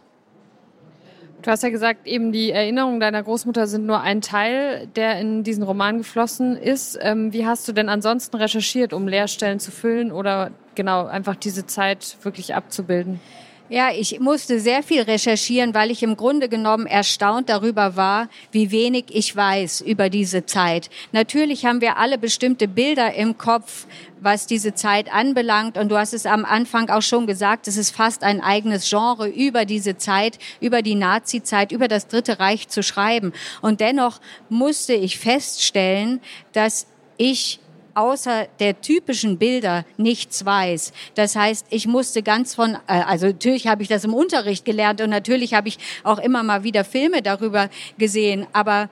Du 1.42 1.51
hast 1.51 1.63
ja 1.63 1.70
gesagt, 1.70 2.06
eben 2.06 2.34
die 2.34 2.51
Erinnerungen 2.51 3.00
deiner 3.00 3.24
Großmutter 3.24 3.66
sind 3.66 3.86
nur 3.86 4.01
ein 4.01 4.20
Teil, 4.20 4.88
der 4.96 5.20
in 5.20 5.44
diesen 5.44 5.63
Roman 5.63 6.00
geflossen 6.00 6.58
ist. 6.58 7.00
Ähm, 7.01 7.32
wie 7.32 7.46
hast 7.46 7.66
du 7.68 7.72
denn 7.72 7.88
ansonsten 7.88 8.36
recherchiert, 8.36 8.92
um 8.92 9.08
Leerstellen 9.08 9.60
zu 9.60 9.72
füllen 9.72 10.12
oder 10.12 10.51
genau 10.75 11.06
einfach 11.06 11.36
diese 11.36 11.66
Zeit 11.66 12.18
wirklich 12.24 12.56
abzubilden? 12.56 13.22
Ja, 13.72 13.92
ich 13.92 14.20
musste 14.20 14.60
sehr 14.60 14.82
viel 14.82 15.04
recherchieren, 15.04 15.76
weil 15.76 15.92
ich 15.92 16.02
im 16.02 16.18
Grunde 16.18 16.50
genommen 16.50 16.88
erstaunt 16.88 17.50
darüber 17.50 17.96
war, 17.96 18.28
wie 18.52 18.72
wenig 18.72 19.06
ich 19.10 19.36
weiß 19.36 19.82
über 19.82 20.10
diese 20.10 20.48
Zeit. 20.48 20.90
Natürlich 21.12 21.66
haben 21.66 21.80
wir 21.80 21.98
alle 21.98 22.18
bestimmte 22.18 22.68
Bilder 22.68 23.14
im 23.14 23.38
Kopf, 23.38 23.86
was 24.22 24.48
diese 24.48 24.74
Zeit 24.74 25.14
anbelangt. 25.14 25.78
Und 25.78 25.90
du 25.90 25.98
hast 25.98 26.16
es 26.16 26.26
am 26.26 26.46
Anfang 26.46 26.90
auch 26.90 27.04
schon 27.04 27.28
gesagt, 27.28 27.68
es 27.68 27.78
ist 27.78 27.96
fast 27.96 28.24
ein 28.24 28.42
eigenes 28.42 28.90
Genre, 28.90 29.28
über 29.28 29.66
diese 29.66 29.98
Zeit, 29.98 30.40
über 30.60 30.82
die 30.82 30.96
Nazi-Zeit, 30.96 31.72
über 31.72 31.88
das 31.88 32.08
Dritte 32.08 32.40
Reich 32.40 32.70
zu 32.70 32.82
schreiben. 32.82 33.34
Und 33.62 33.82
dennoch 33.82 34.20
musste 34.50 34.94
ich 34.94 35.20
feststellen, 35.20 36.22
dass 36.54 36.88
ich 37.18 37.60
außer 38.00 38.48
der 38.60 38.82
typischen 38.82 39.38
Bilder 39.38 39.86
nichts 39.98 40.46
weiß. 40.46 40.94
Das 41.15 41.36
heißt, 41.36 41.68
ich 41.70 41.88
musste 41.88 42.24
ganz 42.24 42.56
von, 42.56 42.75
äh, 42.88 43.01
also 43.06 43.27
natürlich 43.27 43.68
habe 43.68 43.84
ich 43.84 43.89
das 43.89 44.06
im 44.06 44.13
Unterricht 44.13 44.65
gelernt 44.65 45.01
und 45.01 45.10
natürlich 45.10 45.53
habe 45.53 45.68
ich 45.68 45.77
auch 46.03 46.20
immer 46.20 46.44
mal 46.44 46.63
wieder 46.63 46.84
Filme 46.84 47.22
darüber 47.22 47.70
gesehen, 47.98 48.48
aber 48.53 48.89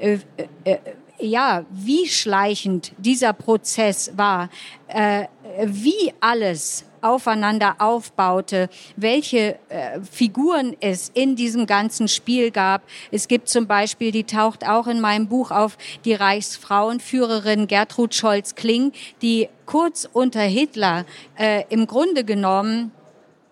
äh, 0.00 0.18
äh, 0.64 0.78
ja, 1.18 1.64
wie 1.70 2.06
schleichend 2.06 2.92
dieser 2.98 3.32
Prozess 3.32 4.12
war, 4.16 4.50
äh, 4.88 5.26
wie 5.64 6.12
alles 6.20 6.84
aufeinander 7.00 7.76
aufbaute, 7.78 8.68
welche 8.96 9.58
äh, 9.68 10.00
Figuren 10.10 10.76
es 10.80 11.10
in 11.14 11.36
diesem 11.36 11.66
ganzen 11.66 12.08
Spiel 12.08 12.50
gab. 12.50 12.82
Es 13.10 13.28
gibt 13.28 13.48
zum 13.48 13.66
Beispiel, 13.66 14.10
die 14.10 14.24
taucht 14.24 14.66
auch 14.66 14.86
in 14.86 15.00
meinem 15.00 15.28
Buch 15.28 15.50
auf, 15.50 15.78
die 16.04 16.14
Reichsfrauenführerin 16.14 17.68
Gertrud 17.68 18.14
Scholz-Kling, 18.14 18.92
die 19.22 19.48
kurz 19.66 20.08
unter 20.12 20.42
Hitler 20.42 21.04
äh, 21.36 21.64
im 21.68 21.86
Grunde 21.86 22.24
genommen 22.24 22.92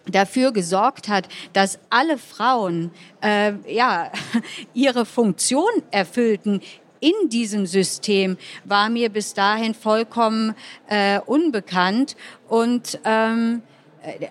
dafür 0.07 0.53
gesorgt 0.53 1.09
hat, 1.09 1.29
dass 1.53 1.79
alle 1.91 2.19
Frauen 2.19 2.91
äh, 3.23 3.53
ja 3.67 4.11
ihre 4.75 5.07
Funktion 5.07 5.71
erfüllten 5.91 6.61
in 7.05 7.29
diesem 7.29 7.67
System, 7.67 8.39
war 8.65 8.89
mir 8.89 9.11
bis 9.11 9.35
dahin 9.35 9.75
vollkommen 9.75 10.55
äh, 10.89 11.21
unbekannt. 11.21 12.17
Und 12.49 12.99
ähm, 13.05 13.63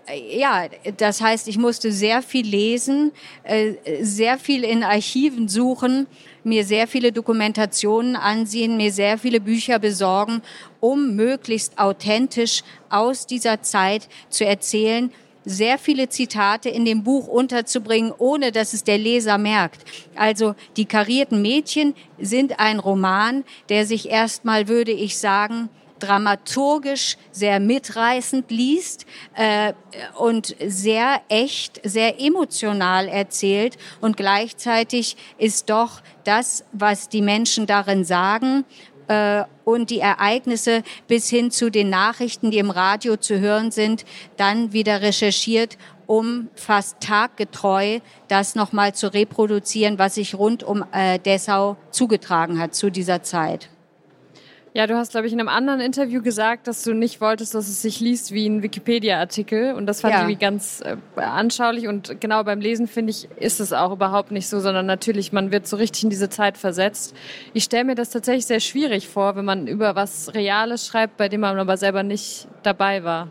äh, 0.08 0.40
ja, 0.40 0.68
das 0.98 1.22
heißt, 1.22 1.48
ich 1.48 1.58
musste 1.58 1.92
sehr 1.92 2.22
viel 2.22 2.46
lesen, 2.46 3.12
äh, 3.44 3.74
sehr 4.02 4.38
viel 4.38 4.64
in 4.64 4.84
Archiven 4.84 5.48
suchen, 5.48 6.08
mir 6.44 6.66
sehr 6.66 6.88
viele 6.88 7.12
Dokumentationen 7.12 8.16
ansehen, 8.16 8.78
mir 8.78 8.92
sehr 8.92 9.18
viele 9.18 9.40
Bücher 9.40 9.80
besorgen, 9.80 10.42
um 10.80 11.16
möglichst 11.16 11.78
authentisch 11.80 12.64
aus 12.90 13.26
dieser 13.26 13.62
Zeit 13.62 14.10
zu 14.30 14.46
erzählen, 14.46 15.12
sehr 15.46 15.78
viele 15.78 16.10
Zitate 16.10 16.70
in 16.70 16.86
dem 16.86 17.04
Buch 17.04 17.28
unterzubringen, 17.28 18.14
ohne 18.18 18.52
dass 18.52 18.74
es 18.74 18.84
der 18.84 18.98
Leser 18.98 19.38
merkt. 19.38 19.82
Also 20.16 20.56
die 20.78 20.86
karierten 20.86 21.42
Mädchen 21.42 21.96
sind 22.20 22.60
ein 22.60 22.80
Roman, 22.80 23.44
der 23.70 23.86
sich 23.86 24.10
erstmal, 24.10 24.68
würde 24.68 24.92
ich 24.92 25.18
sagen, 25.18 25.70
dramaturgisch 26.04 27.18
sehr 27.32 27.60
mitreißend 27.60 28.52
liest 28.52 29.06
äh, 29.36 29.74
und 30.18 30.56
sehr 30.66 31.22
echt, 31.30 31.80
sehr 31.84 32.20
emotional 32.20 33.08
erzählt. 33.08 33.78
Und 34.02 34.18
gleichzeitig 34.18 35.16
ist 35.38 35.70
doch 35.70 36.02
das, 36.26 36.66
was 36.74 37.08
die 37.08 37.22
Menschen 37.22 37.68
darin 37.68 38.04
sagen, 38.04 38.66
äh, 39.08 39.44
und 39.66 39.90
die 39.90 40.00
Ereignisse 40.00 40.84
bis 41.08 41.30
hin 41.30 41.52
zu 41.52 41.70
den 41.70 41.90
Nachrichten, 41.90 42.52
die 42.52 42.58
im 42.58 42.70
Radio 42.70 43.18
zu 43.18 43.40
hören 43.40 43.72
sind, 43.72 44.06
dann 44.38 44.74
wieder 44.74 45.02
recherchiert, 45.02 45.78
um 46.06 46.50
fast 46.56 47.00
taggetreu 47.00 48.00
das 48.28 48.56
nochmal 48.56 48.94
zu 48.94 49.14
reproduzieren, 49.14 50.00
was 50.00 50.16
sich 50.16 50.36
rund 50.36 50.64
um 50.64 50.84
äh, 50.92 51.20
Dessau 51.20 51.78
zugetragen 51.92 52.60
hat 52.60 52.76
zu 52.76 52.90
dieser 52.90 53.24
Zeit. 53.24 53.70
Ja, 54.76 54.88
du 54.88 54.96
hast, 54.96 55.12
glaube 55.12 55.28
ich, 55.28 55.34
in 55.34 55.40
einem 55.40 55.50
anderen 55.50 55.80
Interview 55.80 56.24
gesagt, 56.24 56.66
dass 56.66 56.82
du 56.82 56.96
nicht 56.96 57.22
wolltest, 57.22 57.54
dass 57.54 57.68
es 57.68 57.84
sich 57.84 58.00
liest 58.00 58.32
wie 58.32 58.48
ein 58.48 58.64
Wikipedia-Artikel. 58.64 59.74
Und 59.74 59.86
das 59.86 60.02
fand 60.02 60.14
ja. 60.14 60.18
ich 60.18 60.24
irgendwie 60.24 60.42
ganz 60.42 60.82
äh, 60.82 60.98
anschaulich. 61.22 61.88
Und 61.88 62.20
genau 62.20 62.44
beim 62.44 62.60
Lesen, 62.60 62.88
finde 62.88 63.12
ich, 63.12 63.30
ist 63.38 63.60
es 63.60 63.72
auch 63.72 63.92
überhaupt 63.92 64.32
nicht 64.32 64.48
so, 64.48 64.60
sondern 64.60 64.88
natürlich, 64.88 65.32
man 65.32 65.52
wird 65.52 65.68
so 65.68 65.78
richtig 65.78 66.06
in 66.06 66.10
diese 66.10 66.28
Zeit 66.28 66.58
versetzt. 66.58 67.16
Ich 67.54 67.66
stelle 67.66 67.84
mir 67.84 67.96
das 67.96 68.10
tatsächlich 68.10 68.48
sehr 68.48 68.60
schwierig 68.60 69.08
vor, 69.08 69.36
wenn 69.36 69.46
man 69.46 69.68
über 69.68 69.96
was 69.96 70.34
Reales 70.34 70.88
schreibt, 70.88 71.18
bei 71.18 71.30
dem 71.30 71.42
man 71.42 71.60
aber 71.60 71.78
selber 71.78 72.02
nicht 72.02 72.48
dabei 72.64 73.04
war. 73.04 73.30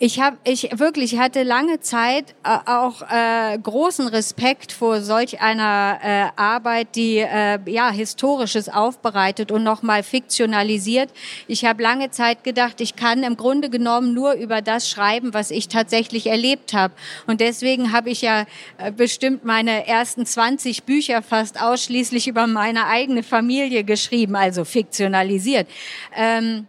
Ich 0.00 0.20
habe, 0.20 0.36
ich 0.44 0.78
wirklich 0.78 1.18
hatte 1.18 1.42
lange 1.42 1.80
Zeit 1.80 2.36
äh, 2.44 2.56
auch 2.66 3.02
äh, 3.10 3.58
großen 3.58 4.06
Respekt 4.06 4.70
vor 4.70 5.00
solch 5.00 5.40
einer 5.40 5.98
äh, 6.00 6.40
Arbeit, 6.40 6.94
die 6.94 7.18
äh, 7.18 7.58
ja 7.66 7.90
historisches 7.90 8.68
aufbereitet 8.68 9.50
und 9.50 9.64
nochmal 9.64 10.04
fiktionalisiert. 10.04 11.10
Ich 11.48 11.64
habe 11.64 11.82
lange 11.82 12.12
Zeit 12.12 12.44
gedacht, 12.44 12.80
ich 12.80 12.94
kann 12.94 13.24
im 13.24 13.36
Grunde 13.36 13.70
genommen 13.70 14.14
nur 14.14 14.34
über 14.34 14.62
das 14.62 14.88
schreiben, 14.88 15.34
was 15.34 15.50
ich 15.50 15.66
tatsächlich 15.66 16.28
erlebt 16.28 16.74
habe. 16.74 16.94
Und 17.26 17.40
deswegen 17.40 17.90
habe 17.90 18.10
ich 18.10 18.22
ja 18.22 18.46
äh, 18.76 18.92
bestimmt 18.92 19.44
meine 19.44 19.88
ersten 19.88 20.24
20 20.24 20.84
Bücher 20.84 21.22
fast 21.22 21.60
ausschließlich 21.60 22.28
über 22.28 22.46
meine 22.46 22.86
eigene 22.86 23.24
Familie 23.24 23.82
geschrieben, 23.82 24.36
also 24.36 24.64
fiktionalisiert. 24.64 25.66
Ähm, 26.14 26.68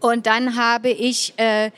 und 0.00 0.26
dann 0.26 0.56
habe 0.56 0.88
ich 0.88 1.34
äh, 1.36 1.70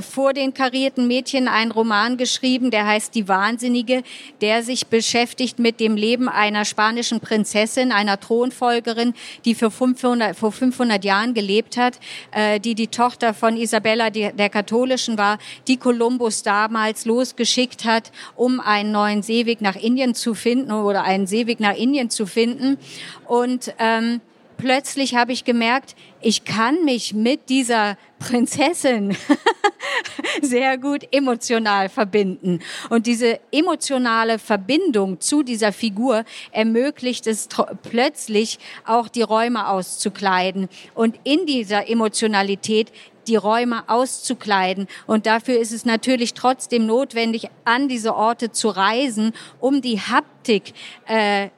vor 0.00 0.32
den 0.32 0.54
karierten 0.54 1.06
Mädchen 1.06 1.48
einen 1.48 1.70
Roman 1.70 2.16
geschrieben, 2.16 2.70
der 2.70 2.86
heißt 2.86 3.14
Die 3.14 3.28
Wahnsinnige, 3.28 4.02
der 4.40 4.62
sich 4.62 4.86
beschäftigt 4.86 5.58
mit 5.58 5.78
dem 5.80 5.96
Leben 5.96 6.28
einer 6.28 6.64
spanischen 6.64 7.20
Prinzessin, 7.20 7.92
einer 7.92 8.18
Thronfolgerin, 8.18 9.14
die 9.44 9.54
für 9.54 9.70
500, 9.70 10.36
vor 10.36 10.52
500 10.52 11.04
Jahren 11.04 11.34
gelebt 11.34 11.76
hat, 11.76 11.98
äh, 12.32 12.60
die 12.60 12.74
die 12.74 12.88
Tochter 12.88 13.34
von 13.34 13.56
Isabella 13.56 14.10
der 14.10 14.48
Katholischen 14.48 15.18
war, 15.18 15.38
die 15.68 15.76
Kolumbus 15.76 16.42
damals 16.42 17.04
losgeschickt 17.04 17.84
hat, 17.84 18.12
um 18.36 18.60
einen 18.60 18.92
neuen 18.92 19.22
Seeweg 19.22 19.60
nach 19.60 19.76
Indien 19.76 20.14
zu 20.14 20.34
finden 20.34 20.72
oder 20.72 21.04
einen 21.04 21.26
Seeweg 21.26 21.60
nach 21.60 21.76
Indien 21.76 22.10
zu 22.10 22.26
finden. 22.26 22.78
Und 23.26 23.74
ähm, 23.78 24.20
plötzlich 24.56 25.14
habe 25.14 25.32
ich 25.32 25.44
gemerkt, 25.44 25.94
ich 26.20 26.44
kann 26.44 26.84
mich 26.84 27.14
mit 27.14 27.48
dieser 27.48 27.96
Prinzessin 28.26 29.16
sehr 30.42 30.78
gut 30.78 31.06
emotional 31.12 31.88
verbinden. 31.88 32.58
Und 32.90 33.06
diese 33.06 33.38
emotionale 33.52 34.40
Verbindung 34.40 35.20
zu 35.20 35.44
dieser 35.44 35.72
Figur 35.72 36.24
ermöglicht 36.50 37.28
es 37.28 37.48
plötzlich 37.88 38.58
auch 38.84 39.08
die 39.08 39.22
Räume 39.22 39.68
auszukleiden. 39.68 40.68
Und 40.94 41.20
in 41.22 41.46
dieser 41.46 41.88
Emotionalität 41.88 42.90
die 43.28 43.36
Räume 43.36 43.88
auszukleiden. 43.88 44.88
Und 45.06 45.26
dafür 45.26 45.58
ist 45.60 45.72
es 45.72 45.84
natürlich 45.84 46.34
trotzdem 46.34 46.86
notwendig, 46.86 47.48
an 47.64 47.88
diese 47.88 48.14
Orte 48.14 48.50
zu 48.50 48.68
reisen, 48.68 49.32
um 49.60 49.82
die 49.82 50.00
Haptik 50.00 50.74
äh, 51.08 51.48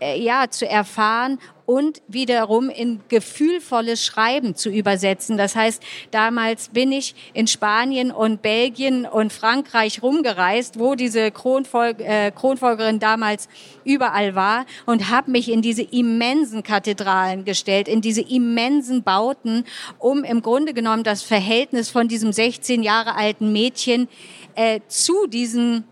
äh 0.00 0.18
ja, 0.18 0.48
zu 0.48 0.66
erfahren 0.66 1.38
und 1.70 2.02
wiederum 2.08 2.68
in 2.68 2.98
gefühlvolles 3.08 4.04
Schreiben 4.04 4.56
zu 4.56 4.70
übersetzen. 4.70 5.36
Das 5.36 5.54
heißt, 5.54 5.80
damals 6.10 6.70
bin 6.70 6.90
ich 6.90 7.14
in 7.32 7.46
Spanien 7.46 8.10
und 8.10 8.42
Belgien 8.42 9.06
und 9.06 9.32
Frankreich 9.32 10.02
rumgereist, 10.02 10.80
wo 10.80 10.96
diese 10.96 11.30
Kronfolg, 11.30 12.00
äh, 12.00 12.32
Kronfolgerin 12.32 12.98
damals 12.98 13.48
überall 13.84 14.34
war 14.34 14.66
und 14.84 15.10
habe 15.10 15.30
mich 15.30 15.48
in 15.48 15.62
diese 15.62 15.82
immensen 15.82 16.64
Kathedralen 16.64 17.44
gestellt, 17.44 17.86
in 17.86 18.00
diese 18.00 18.22
immensen 18.22 19.04
Bauten, 19.04 19.64
um 20.00 20.24
im 20.24 20.42
Grunde 20.42 20.74
genommen 20.74 21.04
das 21.04 21.22
Verhältnis 21.22 21.88
von 21.88 22.08
diesem 22.08 22.32
16 22.32 22.82
Jahre 22.82 23.14
alten 23.14 23.52
Mädchen 23.52 24.08
äh, 24.56 24.80
zu 24.88 25.28
diesen 25.28 25.84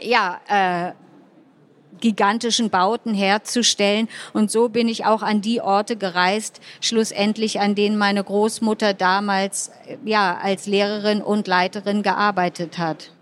ja, 0.00 0.40
äh, 0.48 0.92
gigantischen 2.00 2.70
Bauten 2.70 3.14
herzustellen. 3.14 4.08
Und 4.32 4.50
so 4.50 4.68
bin 4.68 4.88
ich 4.88 5.04
auch 5.04 5.22
an 5.22 5.40
die 5.40 5.60
Orte 5.60 5.96
gereist, 5.96 6.60
schlussendlich 6.80 7.60
an 7.60 7.74
denen 7.74 7.98
meine 7.98 8.22
Großmutter 8.22 8.94
damals 8.94 9.70
ja 10.04 10.38
als 10.40 10.66
Lehrerin 10.66 11.22
und 11.22 11.46
Leiterin 11.46 12.02
gearbeitet 12.02 12.78
hat. 12.78 13.12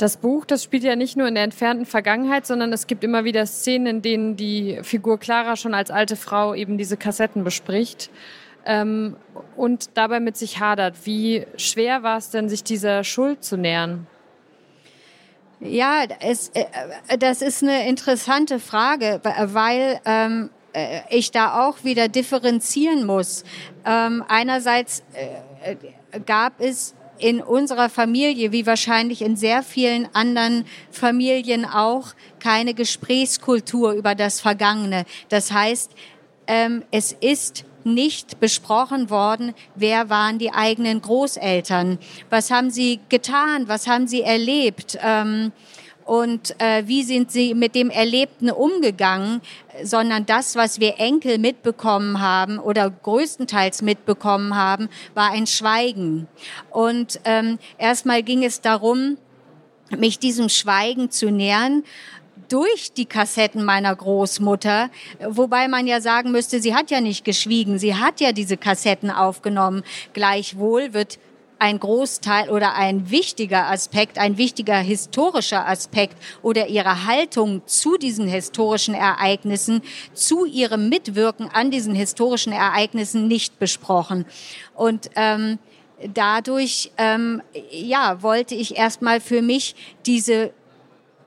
Das 0.00 0.16
Buch, 0.16 0.46
das 0.46 0.64
spielt 0.64 0.82
ja 0.82 0.96
nicht 0.96 1.18
nur 1.18 1.28
in 1.28 1.34
der 1.34 1.44
entfernten 1.44 1.84
Vergangenheit, 1.84 2.46
sondern 2.46 2.72
es 2.72 2.86
gibt 2.86 3.04
immer 3.04 3.24
wieder 3.24 3.44
Szenen, 3.44 3.86
in 3.86 4.02
denen 4.02 4.36
die 4.36 4.78
Figur 4.82 5.18
Clara 5.18 5.56
schon 5.56 5.74
als 5.74 5.90
alte 5.90 6.16
Frau 6.16 6.54
eben 6.54 6.78
diese 6.78 6.96
Kassetten 6.96 7.44
bespricht 7.44 8.10
ähm, 8.64 9.16
und 9.56 9.90
dabei 9.98 10.20
mit 10.20 10.38
sich 10.38 10.58
hadert. 10.58 10.94
Wie 11.04 11.46
schwer 11.56 12.02
war 12.02 12.16
es 12.16 12.30
denn, 12.30 12.48
sich 12.48 12.64
dieser 12.64 13.04
Schuld 13.04 13.44
zu 13.44 13.58
nähern? 13.58 14.06
Ja, 15.60 16.04
es, 16.20 16.48
äh, 16.54 16.64
das 17.18 17.42
ist 17.42 17.62
eine 17.62 17.86
interessante 17.86 18.58
Frage, 18.58 19.20
weil 19.22 20.00
ähm, 20.06 20.50
äh, 20.72 21.00
ich 21.10 21.30
da 21.30 21.66
auch 21.66 21.84
wieder 21.84 22.08
differenzieren 22.08 23.04
muss. 23.04 23.44
Ähm, 23.84 24.24
einerseits 24.26 25.02
äh, 25.62 25.76
gab 26.24 26.60
es 26.60 26.94
in 27.18 27.42
unserer 27.42 27.90
Familie, 27.90 28.52
wie 28.52 28.64
wahrscheinlich 28.66 29.20
in 29.20 29.36
sehr 29.36 29.62
vielen 29.62 30.08
anderen 30.14 30.64
Familien 30.90 31.66
auch, 31.66 32.14
keine 32.38 32.72
Gesprächskultur 32.72 33.92
über 33.92 34.14
das 34.14 34.40
Vergangene. 34.40 35.04
Das 35.28 35.52
heißt, 35.52 35.90
ähm, 36.46 36.84
es 36.90 37.12
ist 37.12 37.64
nicht 37.86 38.40
besprochen 38.40 39.10
worden, 39.10 39.54
wer 39.74 40.10
waren 40.10 40.38
die 40.38 40.52
eigenen 40.52 41.02
Großeltern, 41.02 41.98
was 42.28 42.50
haben 42.50 42.70
sie 42.70 43.00
getan, 43.08 43.68
was 43.68 43.86
haben 43.86 44.06
sie 44.06 44.22
erlebt. 44.22 44.98
Ähm, 45.02 45.52
und 46.10 46.60
äh, 46.60 46.88
wie 46.88 47.04
sind 47.04 47.30
sie 47.30 47.54
mit 47.54 47.76
dem 47.76 47.88
Erlebten 47.88 48.50
umgegangen, 48.50 49.42
sondern 49.84 50.26
das, 50.26 50.56
was 50.56 50.80
wir 50.80 50.98
Enkel 50.98 51.38
mitbekommen 51.38 52.20
haben 52.20 52.58
oder 52.58 52.90
größtenteils 52.90 53.82
mitbekommen 53.82 54.56
haben, 54.56 54.88
war 55.14 55.30
ein 55.30 55.46
Schweigen. 55.46 56.26
Und 56.70 57.20
ähm, 57.24 57.60
erstmal 57.78 58.24
ging 58.24 58.42
es 58.42 58.60
darum, 58.60 59.18
mich 59.96 60.18
diesem 60.18 60.48
Schweigen 60.48 61.10
zu 61.10 61.30
nähern 61.30 61.84
durch 62.50 62.92
die 62.92 63.06
Kassetten 63.06 63.64
meiner 63.64 63.94
Großmutter, 63.94 64.90
wobei 65.28 65.68
man 65.68 65.86
ja 65.86 66.00
sagen 66.00 66.32
müsste, 66.32 66.60
sie 66.60 66.74
hat 66.74 66.90
ja 66.90 67.00
nicht 67.00 67.24
geschwiegen, 67.24 67.78
sie 67.78 67.94
hat 67.94 68.20
ja 68.20 68.32
diese 68.32 68.56
Kassetten 68.56 69.10
aufgenommen. 69.10 69.82
Gleichwohl 70.12 70.92
wird 70.92 71.18
ein 71.60 71.78
Großteil 71.78 72.48
oder 72.48 72.74
ein 72.74 73.10
wichtiger 73.10 73.70
Aspekt, 73.70 74.18
ein 74.18 74.38
wichtiger 74.38 74.78
historischer 74.78 75.68
Aspekt 75.68 76.16
oder 76.42 76.68
ihre 76.68 77.06
Haltung 77.06 77.62
zu 77.66 77.98
diesen 77.98 78.26
historischen 78.26 78.94
Ereignissen, 78.94 79.82
zu 80.14 80.46
ihrem 80.46 80.88
Mitwirken 80.88 81.48
an 81.48 81.70
diesen 81.70 81.94
historischen 81.94 82.52
Ereignissen 82.52 83.28
nicht 83.28 83.58
besprochen. 83.58 84.24
Und 84.74 85.10
ähm, 85.16 85.58
dadurch 86.14 86.92
ähm, 86.96 87.42
ja 87.70 88.22
wollte 88.22 88.54
ich 88.54 88.76
erstmal 88.76 89.20
für 89.20 89.42
mich 89.42 89.74
diese 90.06 90.52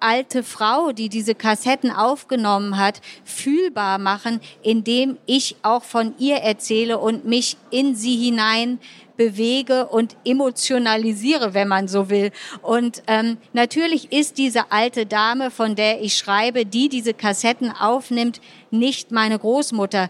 alte 0.03 0.43
Frau, 0.43 0.91
die 0.91 1.09
diese 1.09 1.33
Kassetten 1.33 1.89
aufgenommen 1.89 2.77
hat, 2.77 3.01
fühlbar 3.23 3.97
machen, 3.97 4.41
indem 4.61 5.17
ich 5.25 5.55
auch 5.63 5.83
von 5.83 6.13
ihr 6.19 6.37
erzähle 6.37 6.99
und 6.99 7.25
mich 7.25 7.57
in 7.71 7.95
sie 7.95 8.17
hinein 8.17 8.79
bewege 9.15 9.87
und 9.87 10.15
emotionalisiere, 10.25 11.53
wenn 11.53 11.67
man 11.67 11.87
so 11.87 12.09
will. 12.09 12.31
Und 12.61 13.03
ähm, 13.07 13.37
natürlich 13.53 14.11
ist 14.11 14.37
diese 14.37 14.71
alte 14.71 15.05
Dame, 15.05 15.51
von 15.51 15.75
der 15.75 16.01
ich 16.01 16.17
schreibe, 16.17 16.65
die 16.65 16.89
diese 16.89 17.13
Kassetten 17.13 17.71
aufnimmt, 17.71 18.41
nicht 18.71 19.11
meine 19.11 19.37
Großmutter. 19.37 20.09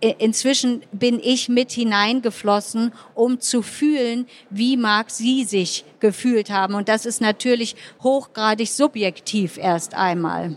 Inzwischen 0.00 0.82
bin 0.92 1.18
ich 1.20 1.48
mit 1.48 1.72
hineingeflossen, 1.72 2.92
um 3.14 3.40
zu 3.40 3.62
fühlen, 3.62 4.26
wie 4.48 4.76
mag 4.76 5.10
sie 5.10 5.44
sich 5.44 5.84
gefühlt 5.98 6.50
haben. 6.50 6.74
Und 6.74 6.88
das 6.88 7.04
ist 7.04 7.20
natürlich 7.20 7.74
hochgradig 8.02 8.70
subjektiv 8.70 9.58
erst 9.58 9.94
einmal. 9.94 10.56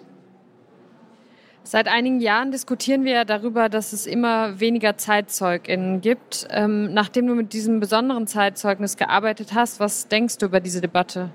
Seit 1.64 1.88
einigen 1.88 2.20
Jahren 2.20 2.52
diskutieren 2.52 3.04
wir 3.04 3.24
darüber, 3.24 3.70
dass 3.70 3.94
es 3.94 4.06
immer 4.06 4.60
weniger 4.60 4.98
ZeitzeugInnen 4.98 6.02
gibt. 6.02 6.48
Ähm, 6.50 6.94
nachdem 6.94 7.28
du 7.28 7.36
mit 7.36 7.54
diesem 7.54 7.80
besonderen 7.80 8.28
Zeitzeugnis 8.28 8.98
gearbeitet 8.98 9.54
hast, 9.54 9.80
was 9.80 10.08
denkst 10.08 10.38
du 10.38 10.48
über 10.48 10.60
diese 10.60 10.82
Debatte? 10.82 11.32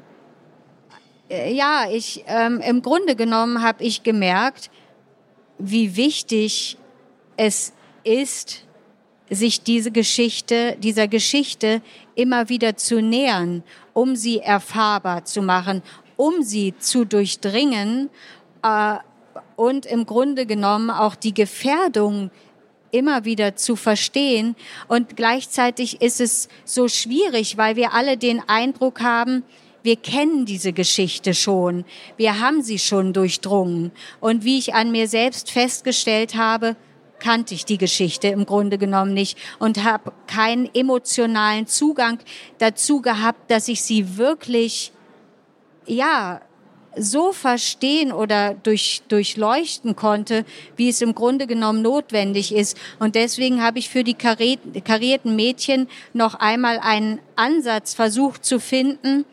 Äh, 1.30 1.54
ja, 1.54 1.86
ich 1.90 2.24
ähm, 2.26 2.60
im 2.60 2.82
Grunde 2.82 3.16
genommen 3.16 3.62
habe 3.62 3.82
ich 3.82 4.02
gemerkt, 4.02 4.70
wie 5.58 5.96
wichtig 5.96 6.76
es 7.36 7.72
ist, 8.06 8.64
sich 9.28 9.62
diese 9.62 9.90
Geschichte, 9.90 10.76
dieser 10.78 11.08
Geschichte 11.08 11.82
immer 12.14 12.48
wieder 12.48 12.76
zu 12.76 13.02
nähern, 13.02 13.64
um 13.92 14.14
sie 14.14 14.38
erfahrbar 14.38 15.24
zu 15.24 15.42
machen, 15.42 15.82
um 16.16 16.42
sie 16.42 16.74
zu 16.78 17.04
durchdringen 17.04 18.08
äh, 18.62 18.96
und 19.56 19.86
im 19.86 20.06
Grunde 20.06 20.46
genommen 20.46 20.90
auch 20.90 21.14
die 21.14 21.34
Gefährdung 21.34 22.30
immer 22.90 23.24
wieder 23.24 23.56
zu 23.56 23.76
verstehen. 23.76 24.54
Und 24.88 25.16
gleichzeitig 25.16 26.00
ist 26.00 26.20
es 26.20 26.48
so 26.64 26.88
schwierig, 26.88 27.56
weil 27.56 27.76
wir 27.76 27.92
alle 27.92 28.16
den 28.16 28.40
Eindruck 28.48 29.00
haben, 29.00 29.42
wir 29.82 29.96
kennen 29.96 30.46
diese 30.46 30.72
Geschichte 30.72 31.32
schon, 31.32 31.84
wir 32.16 32.40
haben 32.40 32.62
sie 32.62 32.78
schon 32.78 33.12
durchdrungen. 33.12 33.92
Und 34.20 34.44
wie 34.44 34.58
ich 34.58 34.74
an 34.74 34.90
mir 34.90 35.06
selbst 35.08 35.50
festgestellt 35.50 36.34
habe, 36.34 36.76
kannte 37.18 37.54
ich 37.54 37.64
die 37.64 37.78
Geschichte 37.78 38.28
im 38.28 38.46
Grunde 38.46 38.78
genommen 38.78 39.14
nicht 39.14 39.38
und 39.58 39.84
habe 39.84 40.12
keinen 40.26 40.68
emotionalen 40.74 41.66
Zugang 41.66 42.18
dazu 42.58 43.00
gehabt, 43.00 43.50
dass 43.50 43.68
ich 43.68 43.82
sie 43.82 44.16
wirklich 44.16 44.92
ja 45.86 46.40
so 46.96 47.32
verstehen 47.32 48.10
oder 48.10 48.54
durch, 48.54 49.02
durchleuchten 49.08 49.96
konnte, 49.96 50.44
wie 50.76 50.88
es 50.88 51.02
im 51.02 51.14
Grunde 51.14 51.46
genommen 51.46 51.82
notwendig 51.82 52.54
ist. 52.54 52.78
Und 52.98 53.14
deswegen 53.14 53.62
habe 53.62 53.78
ich 53.78 53.90
für 53.90 54.02
die 54.02 54.14
karierten 54.14 55.36
Mädchen 55.36 55.88
noch 56.14 56.34
einmal 56.34 56.78
einen 56.78 57.20
Ansatz 57.36 57.92
versucht 57.94 58.44
zu 58.44 58.58
finden, 58.58 59.26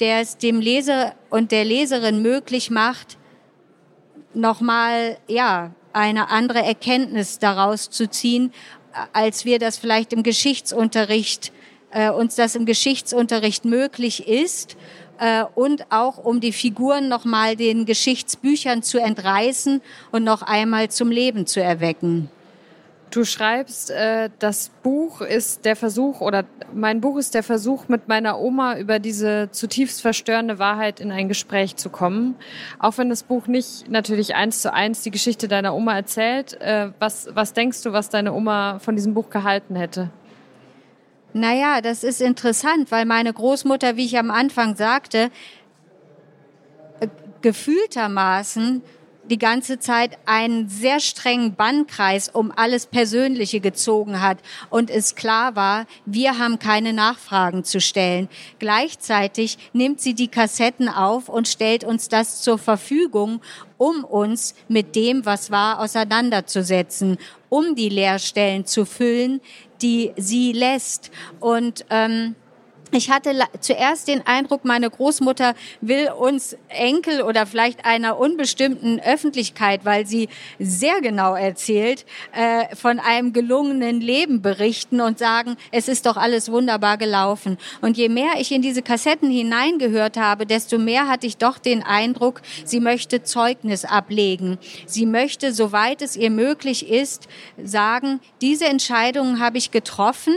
der 0.00 0.20
es 0.20 0.38
dem 0.38 0.60
Leser 0.60 1.14
und 1.30 1.52
der 1.52 1.64
Leserin 1.64 2.22
möglich 2.22 2.70
macht, 2.70 3.18
nochmal, 4.34 5.18
ja, 5.28 5.72
eine 5.96 6.28
andere 6.28 6.62
Erkenntnis 6.62 7.38
daraus 7.38 7.88
zu 7.88 8.08
ziehen, 8.10 8.52
als 9.14 9.46
wir 9.46 9.58
das 9.58 9.78
vielleicht 9.78 10.12
im 10.12 10.22
Geschichtsunterricht, 10.22 11.52
äh, 11.90 12.10
uns 12.10 12.34
das 12.34 12.54
im 12.54 12.66
Geschichtsunterricht 12.66 13.64
möglich 13.64 14.28
ist 14.28 14.76
äh, 15.18 15.44
und 15.54 15.90
auch 15.90 16.18
um 16.18 16.40
die 16.40 16.52
Figuren 16.52 17.08
nochmal 17.08 17.56
den 17.56 17.86
Geschichtsbüchern 17.86 18.82
zu 18.82 18.98
entreißen 18.98 19.80
und 20.12 20.22
noch 20.22 20.42
einmal 20.42 20.90
zum 20.90 21.10
Leben 21.10 21.46
zu 21.46 21.62
erwecken. 21.62 22.30
Du 23.10 23.24
schreibst, 23.24 23.90
äh, 23.90 24.30
das 24.40 24.70
Buch 24.82 25.20
ist 25.20 25.64
der 25.64 25.76
Versuch 25.76 26.20
oder 26.20 26.44
mein 26.74 27.00
Buch 27.00 27.16
ist 27.16 27.34
der 27.34 27.42
Versuch, 27.42 27.88
mit 27.88 28.08
meiner 28.08 28.40
Oma 28.40 28.76
über 28.76 28.98
diese 28.98 29.48
zutiefst 29.52 30.02
verstörende 30.02 30.58
Wahrheit 30.58 30.98
in 31.00 31.12
ein 31.12 31.28
Gespräch 31.28 31.76
zu 31.76 31.88
kommen. 31.88 32.34
Auch 32.78 32.98
wenn 32.98 33.08
das 33.08 33.22
Buch 33.22 33.46
nicht 33.46 33.88
natürlich 33.88 34.34
eins 34.34 34.60
zu 34.60 34.72
eins 34.72 35.02
die 35.02 35.12
Geschichte 35.12 35.46
deiner 35.46 35.74
Oma 35.74 35.94
erzählt, 35.94 36.60
äh, 36.60 36.90
was, 36.98 37.28
was 37.32 37.52
denkst 37.52 37.82
du, 37.82 37.92
was 37.92 38.10
deine 38.10 38.32
Oma 38.32 38.80
von 38.80 38.96
diesem 38.96 39.14
Buch 39.14 39.30
gehalten 39.30 39.76
hätte? 39.76 40.10
Naja, 41.32 41.80
das 41.82 42.02
ist 42.02 42.20
interessant, 42.20 42.90
weil 42.90 43.04
meine 43.04 43.32
Großmutter, 43.32 43.96
wie 43.96 44.04
ich 44.04 44.18
am 44.18 44.30
Anfang 44.30 44.74
sagte, 44.74 45.30
äh, 47.00 47.08
gefühltermaßen 47.42 48.82
die 49.30 49.38
ganze 49.38 49.78
Zeit 49.78 50.18
einen 50.26 50.68
sehr 50.68 51.00
strengen 51.00 51.54
Bannkreis 51.54 52.28
um 52.28 52.52
alles 52.54 52.86
Persönliche 52.86 53.60
gezogen 53.60 54.20
hat 54.20 54.38
und 54.70 54.90
es 54.90 55.14
klar 55.14 55.56
war, 55.56 55.86
wir 56.04 56.38
haben 56.38 56.58
keine 56.58 56.92
Nachfragen 56.92 57.64
zu 57.64 57.80
stellen. 57.80 58.28
Gleichzeitig 58.58 59.58
nimmt 59.72 60.00
sie 60.00 60.14
die 60.14 60.28
Kassetten 60.28 60.88
auf 60.88 61.28
und 61.28 61.48
stellt 61.48 61.84
uns 61.84 62.08
das 62.08 62.42
zur 62.42 62.58
Verfügung, 62.58 63.40
um 63.78 64.04
uns 64.04 64.54
mit 64.68 64.96
dem, 64.96 65.26
was 65.26 65.50
war, 65.50 65.80
auseinanderzusetzen, 65.80 67.18
um 67.48 67.74
die 67.74 67.88
Leerstellen 67.88 68.64
zu 68.64 68.84
füllen, 68.84 69.40
die 69.82 70.12
sie 70.16 70.52
lässt. 70.52 71.10
Und 71.40 71.84
ähm, 71.90 72.34
ich 72.96 73.10
hatte 73.10 73.38
zuerst 73.60 74.08
den 74.08 74.26
Eindruck, 74.26 74.64
meine 74.64 74.88
Großmutter 74.88 75.54
will 75.82 76.10
uns 76.18 76.56
Enkel 76.68 77.22
oder 77.22 77.46
vielleicht 77.46 77.84
einer 77.84 78.18
unbestimmten 78.18 79.00
Öffentlichkeit, 79.00 79.84
weil 79.84 80.06
sie 80.06 80.28
sehr 80.58 81.00
genau 81.02 81.34
erzählt, 81.34 82.06
äh, 82.32 82.74
von 82.74 82.98
einem 82.98 83.32
gelungenen 83.34 84.00
Leben 84.00 84.40
berichten 84.40 85.00
und 85.00 85.18
sagen, 85.18 85.56
es 85.72 85.88
ist 85.88 86.06
doch 86.06 86.16
alles 86.16 86.50
wunderbar 86.50 86.96
gelaufen. 86.96 87.58
Und 87.82 87.98
je 87.98 88.08
mehr 88.08 88.32
ich 88.38 88.50
in 88.50 88.62
diese 88.62 88.82
Kassetten 88.82 89.30
hineingehört 89.30 90.16
habe, 90.16 90.46
desto 90.46 90.78
mehr 90.78 91.06
hatte 91.06 91.26
ich 91.26 91.36
doch 91.36 91.58
den 91.58 91.82
Eindruck, 91.82 92.40
sie 92.64 92.80
möchte 92.80 93.22
Zeugnis 93.22 93.84
ablegen. 93.84 94.58
Sie 94.86 95.04
möchte, 95.04 95.52
soweit 95.52 96.00
es 96.00 96.16
ihr 96.16 96.30
möglich 96.30 96.88
ist, 96.88 97.28
sagen, 97.62 98.20
diese 98.40 98.64
Entscheidungen 98.64 99.38
habe 99.38 99.58
ich 99.58 99.70
getroffen 99.70 100.34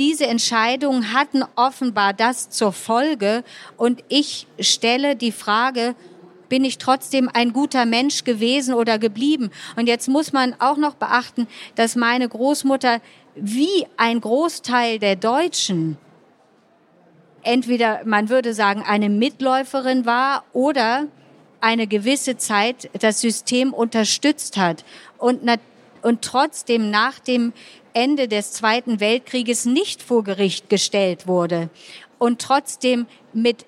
diese 0.00 0.26
Entscheidungen 0.26 1.12
hatten 1.12 1.44
offenbar 1.56 2.14
das 2.14 2.48
zur 2.48 2.72
Folge. 2.72 3.44
Und 3.76 4.02
ich 4.08 4.46
stelle 4.58 5.14
die 5.14 5.30
Frage, 5.30 5.94
bin 6.48 6.64
ich 6.64 6.78
trotzdem 6.78 7.28
ein 7.32 7.52
guter 7.52 7.84
Mensch 7.84 8.24
gewesen 8.24 8.72
oder 8.72 8.98
geblieben? 8.98 9.50
Und 9.76 9.88
jetzt 9.88 10.08
muss 10.08 10.32
man 10.32 10.56
auch 10.58 10.78
noch 10.78 10.94
beachten, 10.94 11.46
dass 11.74 11.96
meine 11.96 12.26
Großmutter 12.26 13.02
wie 13.34 13.86
ein 13.98 14.22
Großteil 14.22 14.98
der 14.98 15.16
Deutschen 15.16 15.98
entweder, 17.42 18.00
man 18.06 18.30
würde 18.30 18.54
sagen, 18.54 18.82
eine 18.86 19.10
Mitläuferin 19.10 20.06
war 20.06 20.44
oder 20.54 21.08
eine 21.60 21.86
gewisse 21.86 22.38
Zeit 22.38 22.88
das 22.98 23.20
System 23.20 23.74
unterstützt 23.74 24.56
hat 24.56 24.82
und, 25.18 25.42
und 26.00 26.22
trotzdem 26.22 26.90
nach 26.90 27.18
dem 27.18 27.52
Ende 27.94 28.28
des 28.28 28.52
Zweiten 28.52 29.00
Weltkrieges 29.00 29.64
nicht 29.64 30.02
vor 30.02 30.24
Gericht 30.24 30.68
gestellt 30.68 31.26
wurde 31.26 31.70
und 32.18 32.40
trotzdem 32.40 33.06
mit 33.32 33.64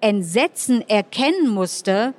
Entsetzen 0.00 0.86
erkennen 0.88 1.48
musste, 1.48 2.14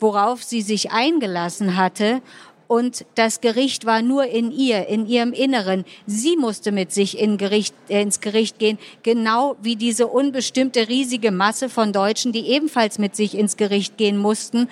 worauf 0.00 0.42
sie 0.42 0.62
sich 0.62 0.90
eingelassen 0.90 1.76
hatte. 1.76 2.20
Und 2.66 3.06
das 3.14 3.40
Gericht 3.40 3.86
war 3.86 4.02
nur 4.02 4.26
in 4.26 4.52
ihr, 4.52 4.88
in 4.88 5.06
ihrem 5.06 5.32
Inneren. 5.32 5.84
Sie 6.06 6.36
musste 6.36 6.70
mit 6.70 6.92
sich 6.92 7.18
in 7.18 7.38
Gericht, 7.38 7.74
äh, 7.88 8.02
ins 8.02 8.20
Gericht 8.20 8.58
gehen, 8.58 8.78
genau 9.02 9.56
wie 9.62 9.76
diese 9.76 10.06
unbestimmte 10.06 10.88
riesige 10.88 11.30
Masse 11.30 11.70
von 11.70 11.92
Deutschen, 11.92 12.32
die 12.32 12.46
ebenfalls 12.48 12.98
mit 12.98 13.16
sich 13.16 13.36
ins 13.36 13.56
Gericht 13.56 13.96
gehen 13.96 14.18
mussten. 14.18 14.68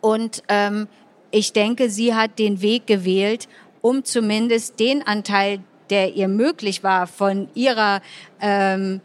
Und 0.00 0.42
ähm, 0.48 0.88
ich 1.30 1.52
denke, 1.52 1.90
sie 1.90 2.14
hat 2.14 2.40
den 2.40 2.60
Weg 2.60 2.88
gewählt, 2.88 3.48
um 3.80 4.04
zumindest 4.04 4.78
den 4.80 5.06
Anteil, 5.06 5.60
der 5.90 6.14
ihr 6.14 6.28
möglich 6.28 6.84
war, 6.84 7.06
von 7.06 7.48
ihrer 7.54 8.00
ähm, 8.40 9.00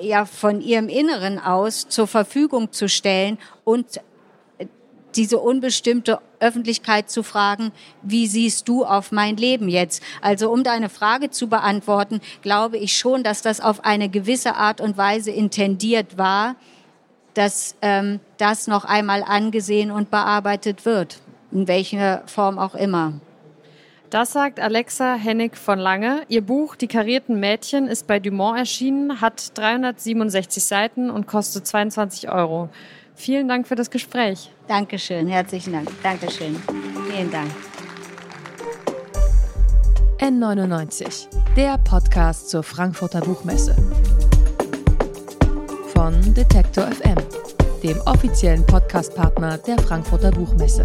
ja 0.00 0.26
von 0.26 0.60
ihrem 0.60 0.88
Inneren 0.88 1.38
aus 1.38 1.88
zur 1.88 2.06
Verfügung 2.06 2.72
zu 2.72 2.88
stellen 2.88 3.38
und 3.64 4.00
diese 5.16 5.38
unbestimmte 5.38 6.20
Öffentlichkeit 6.40 7.08
zu 7.08 7.22
fragen, 7.22 7.72
wie 8.02 8.26
siehst 8.26 8.68
du 8.68 8.84
auf 8.84 9.12
mein 9.12 9.36
Leben 9.36 9.68
jetzt? 9.68 10.02
Also 10.20 10.50
um 10.50 10.64
deine 10.64 10.88
Frage 10.88 11.30
zu 11.30 11.48
beantworten, 11.48 12.20
glaube 12.42 12.78
ich 12.78 12.98
schon, 12.98 13.22
dass 13.22 13.40
das 13.40 13.60
auf 13.60 13.84
eine 13.84 14.08
gewisse 14.08 14.56
Art 14.56 14.80
und 14.80 14.96
Weise 14.96 15.30
intendiert 15.30 16.18
war, 16.18 16.56
dass 17.34 17.76
ähm, 17.82 18.20
das 18.38 18.66
noch 18.66 18.84
einmal 18.84 19.22
angesehen 19.22 19.90
und 19.90 20.10
bearbeitet 20.10 20.84
wird, 20.84 21.20
in 21.50 21.68
welcher 21.68 22.22
Form 22.26 22.58
auch 22.58 22.74
immer. 22.74 23.14
Das 24.14 24.30
sagt 24.30 24.60
Alexa 24.60 25.16
Hennig 25.16 25.56
von 25.56 25.76
Lange. 25.76 26.22
Ihr 26.28 26.42
Buch 26.42 26.76
Die 26.76 26.86
karierten 26.86 27.40
Mädchen 27.40 27.88
ist 27.88 28.06
bei 28.06 28.20
Dumont 28.20 28.56
erschienen, 28.56 29.20
hat 29.20 29.58
367 29.58 30.62
Seiten 30.62 31.10
und 31.10 31.26
kostet 31.26 31.66
22 31.66 32.30
Euro. 32.30 32.68
Vielen 33.16 33.48
Dank 33.48 33.66
für 33.66 33.74
das 33.74 33.90
Gespräch. 33.90 34.52
Dankeschön, 34.68 35.26
herzlichen 35.26 35.72
Dank. 35.72 35.90
Dankeschön. 36.04 36.54
Vielen 37.10 37.28
Dank. 37.32 37.50
N99, 40.20 41.26
der 41.56 41.76
Podcast 41.78 42.50
zur 42.50 42.62
Frankfurter 42.62 43.20
Buchmesse. 43.20 43.74
Von 45.92 46.34
Detektor 46.34 46.86
FM, 46.86 47.16
dem 47.82 48.00
offiziellen 48.02 48.64
Podcastpartner 48.64 49.58
der 49.58 49.76
Frankfurter 49.78 50.30
Buchmesse. 50.30 50.84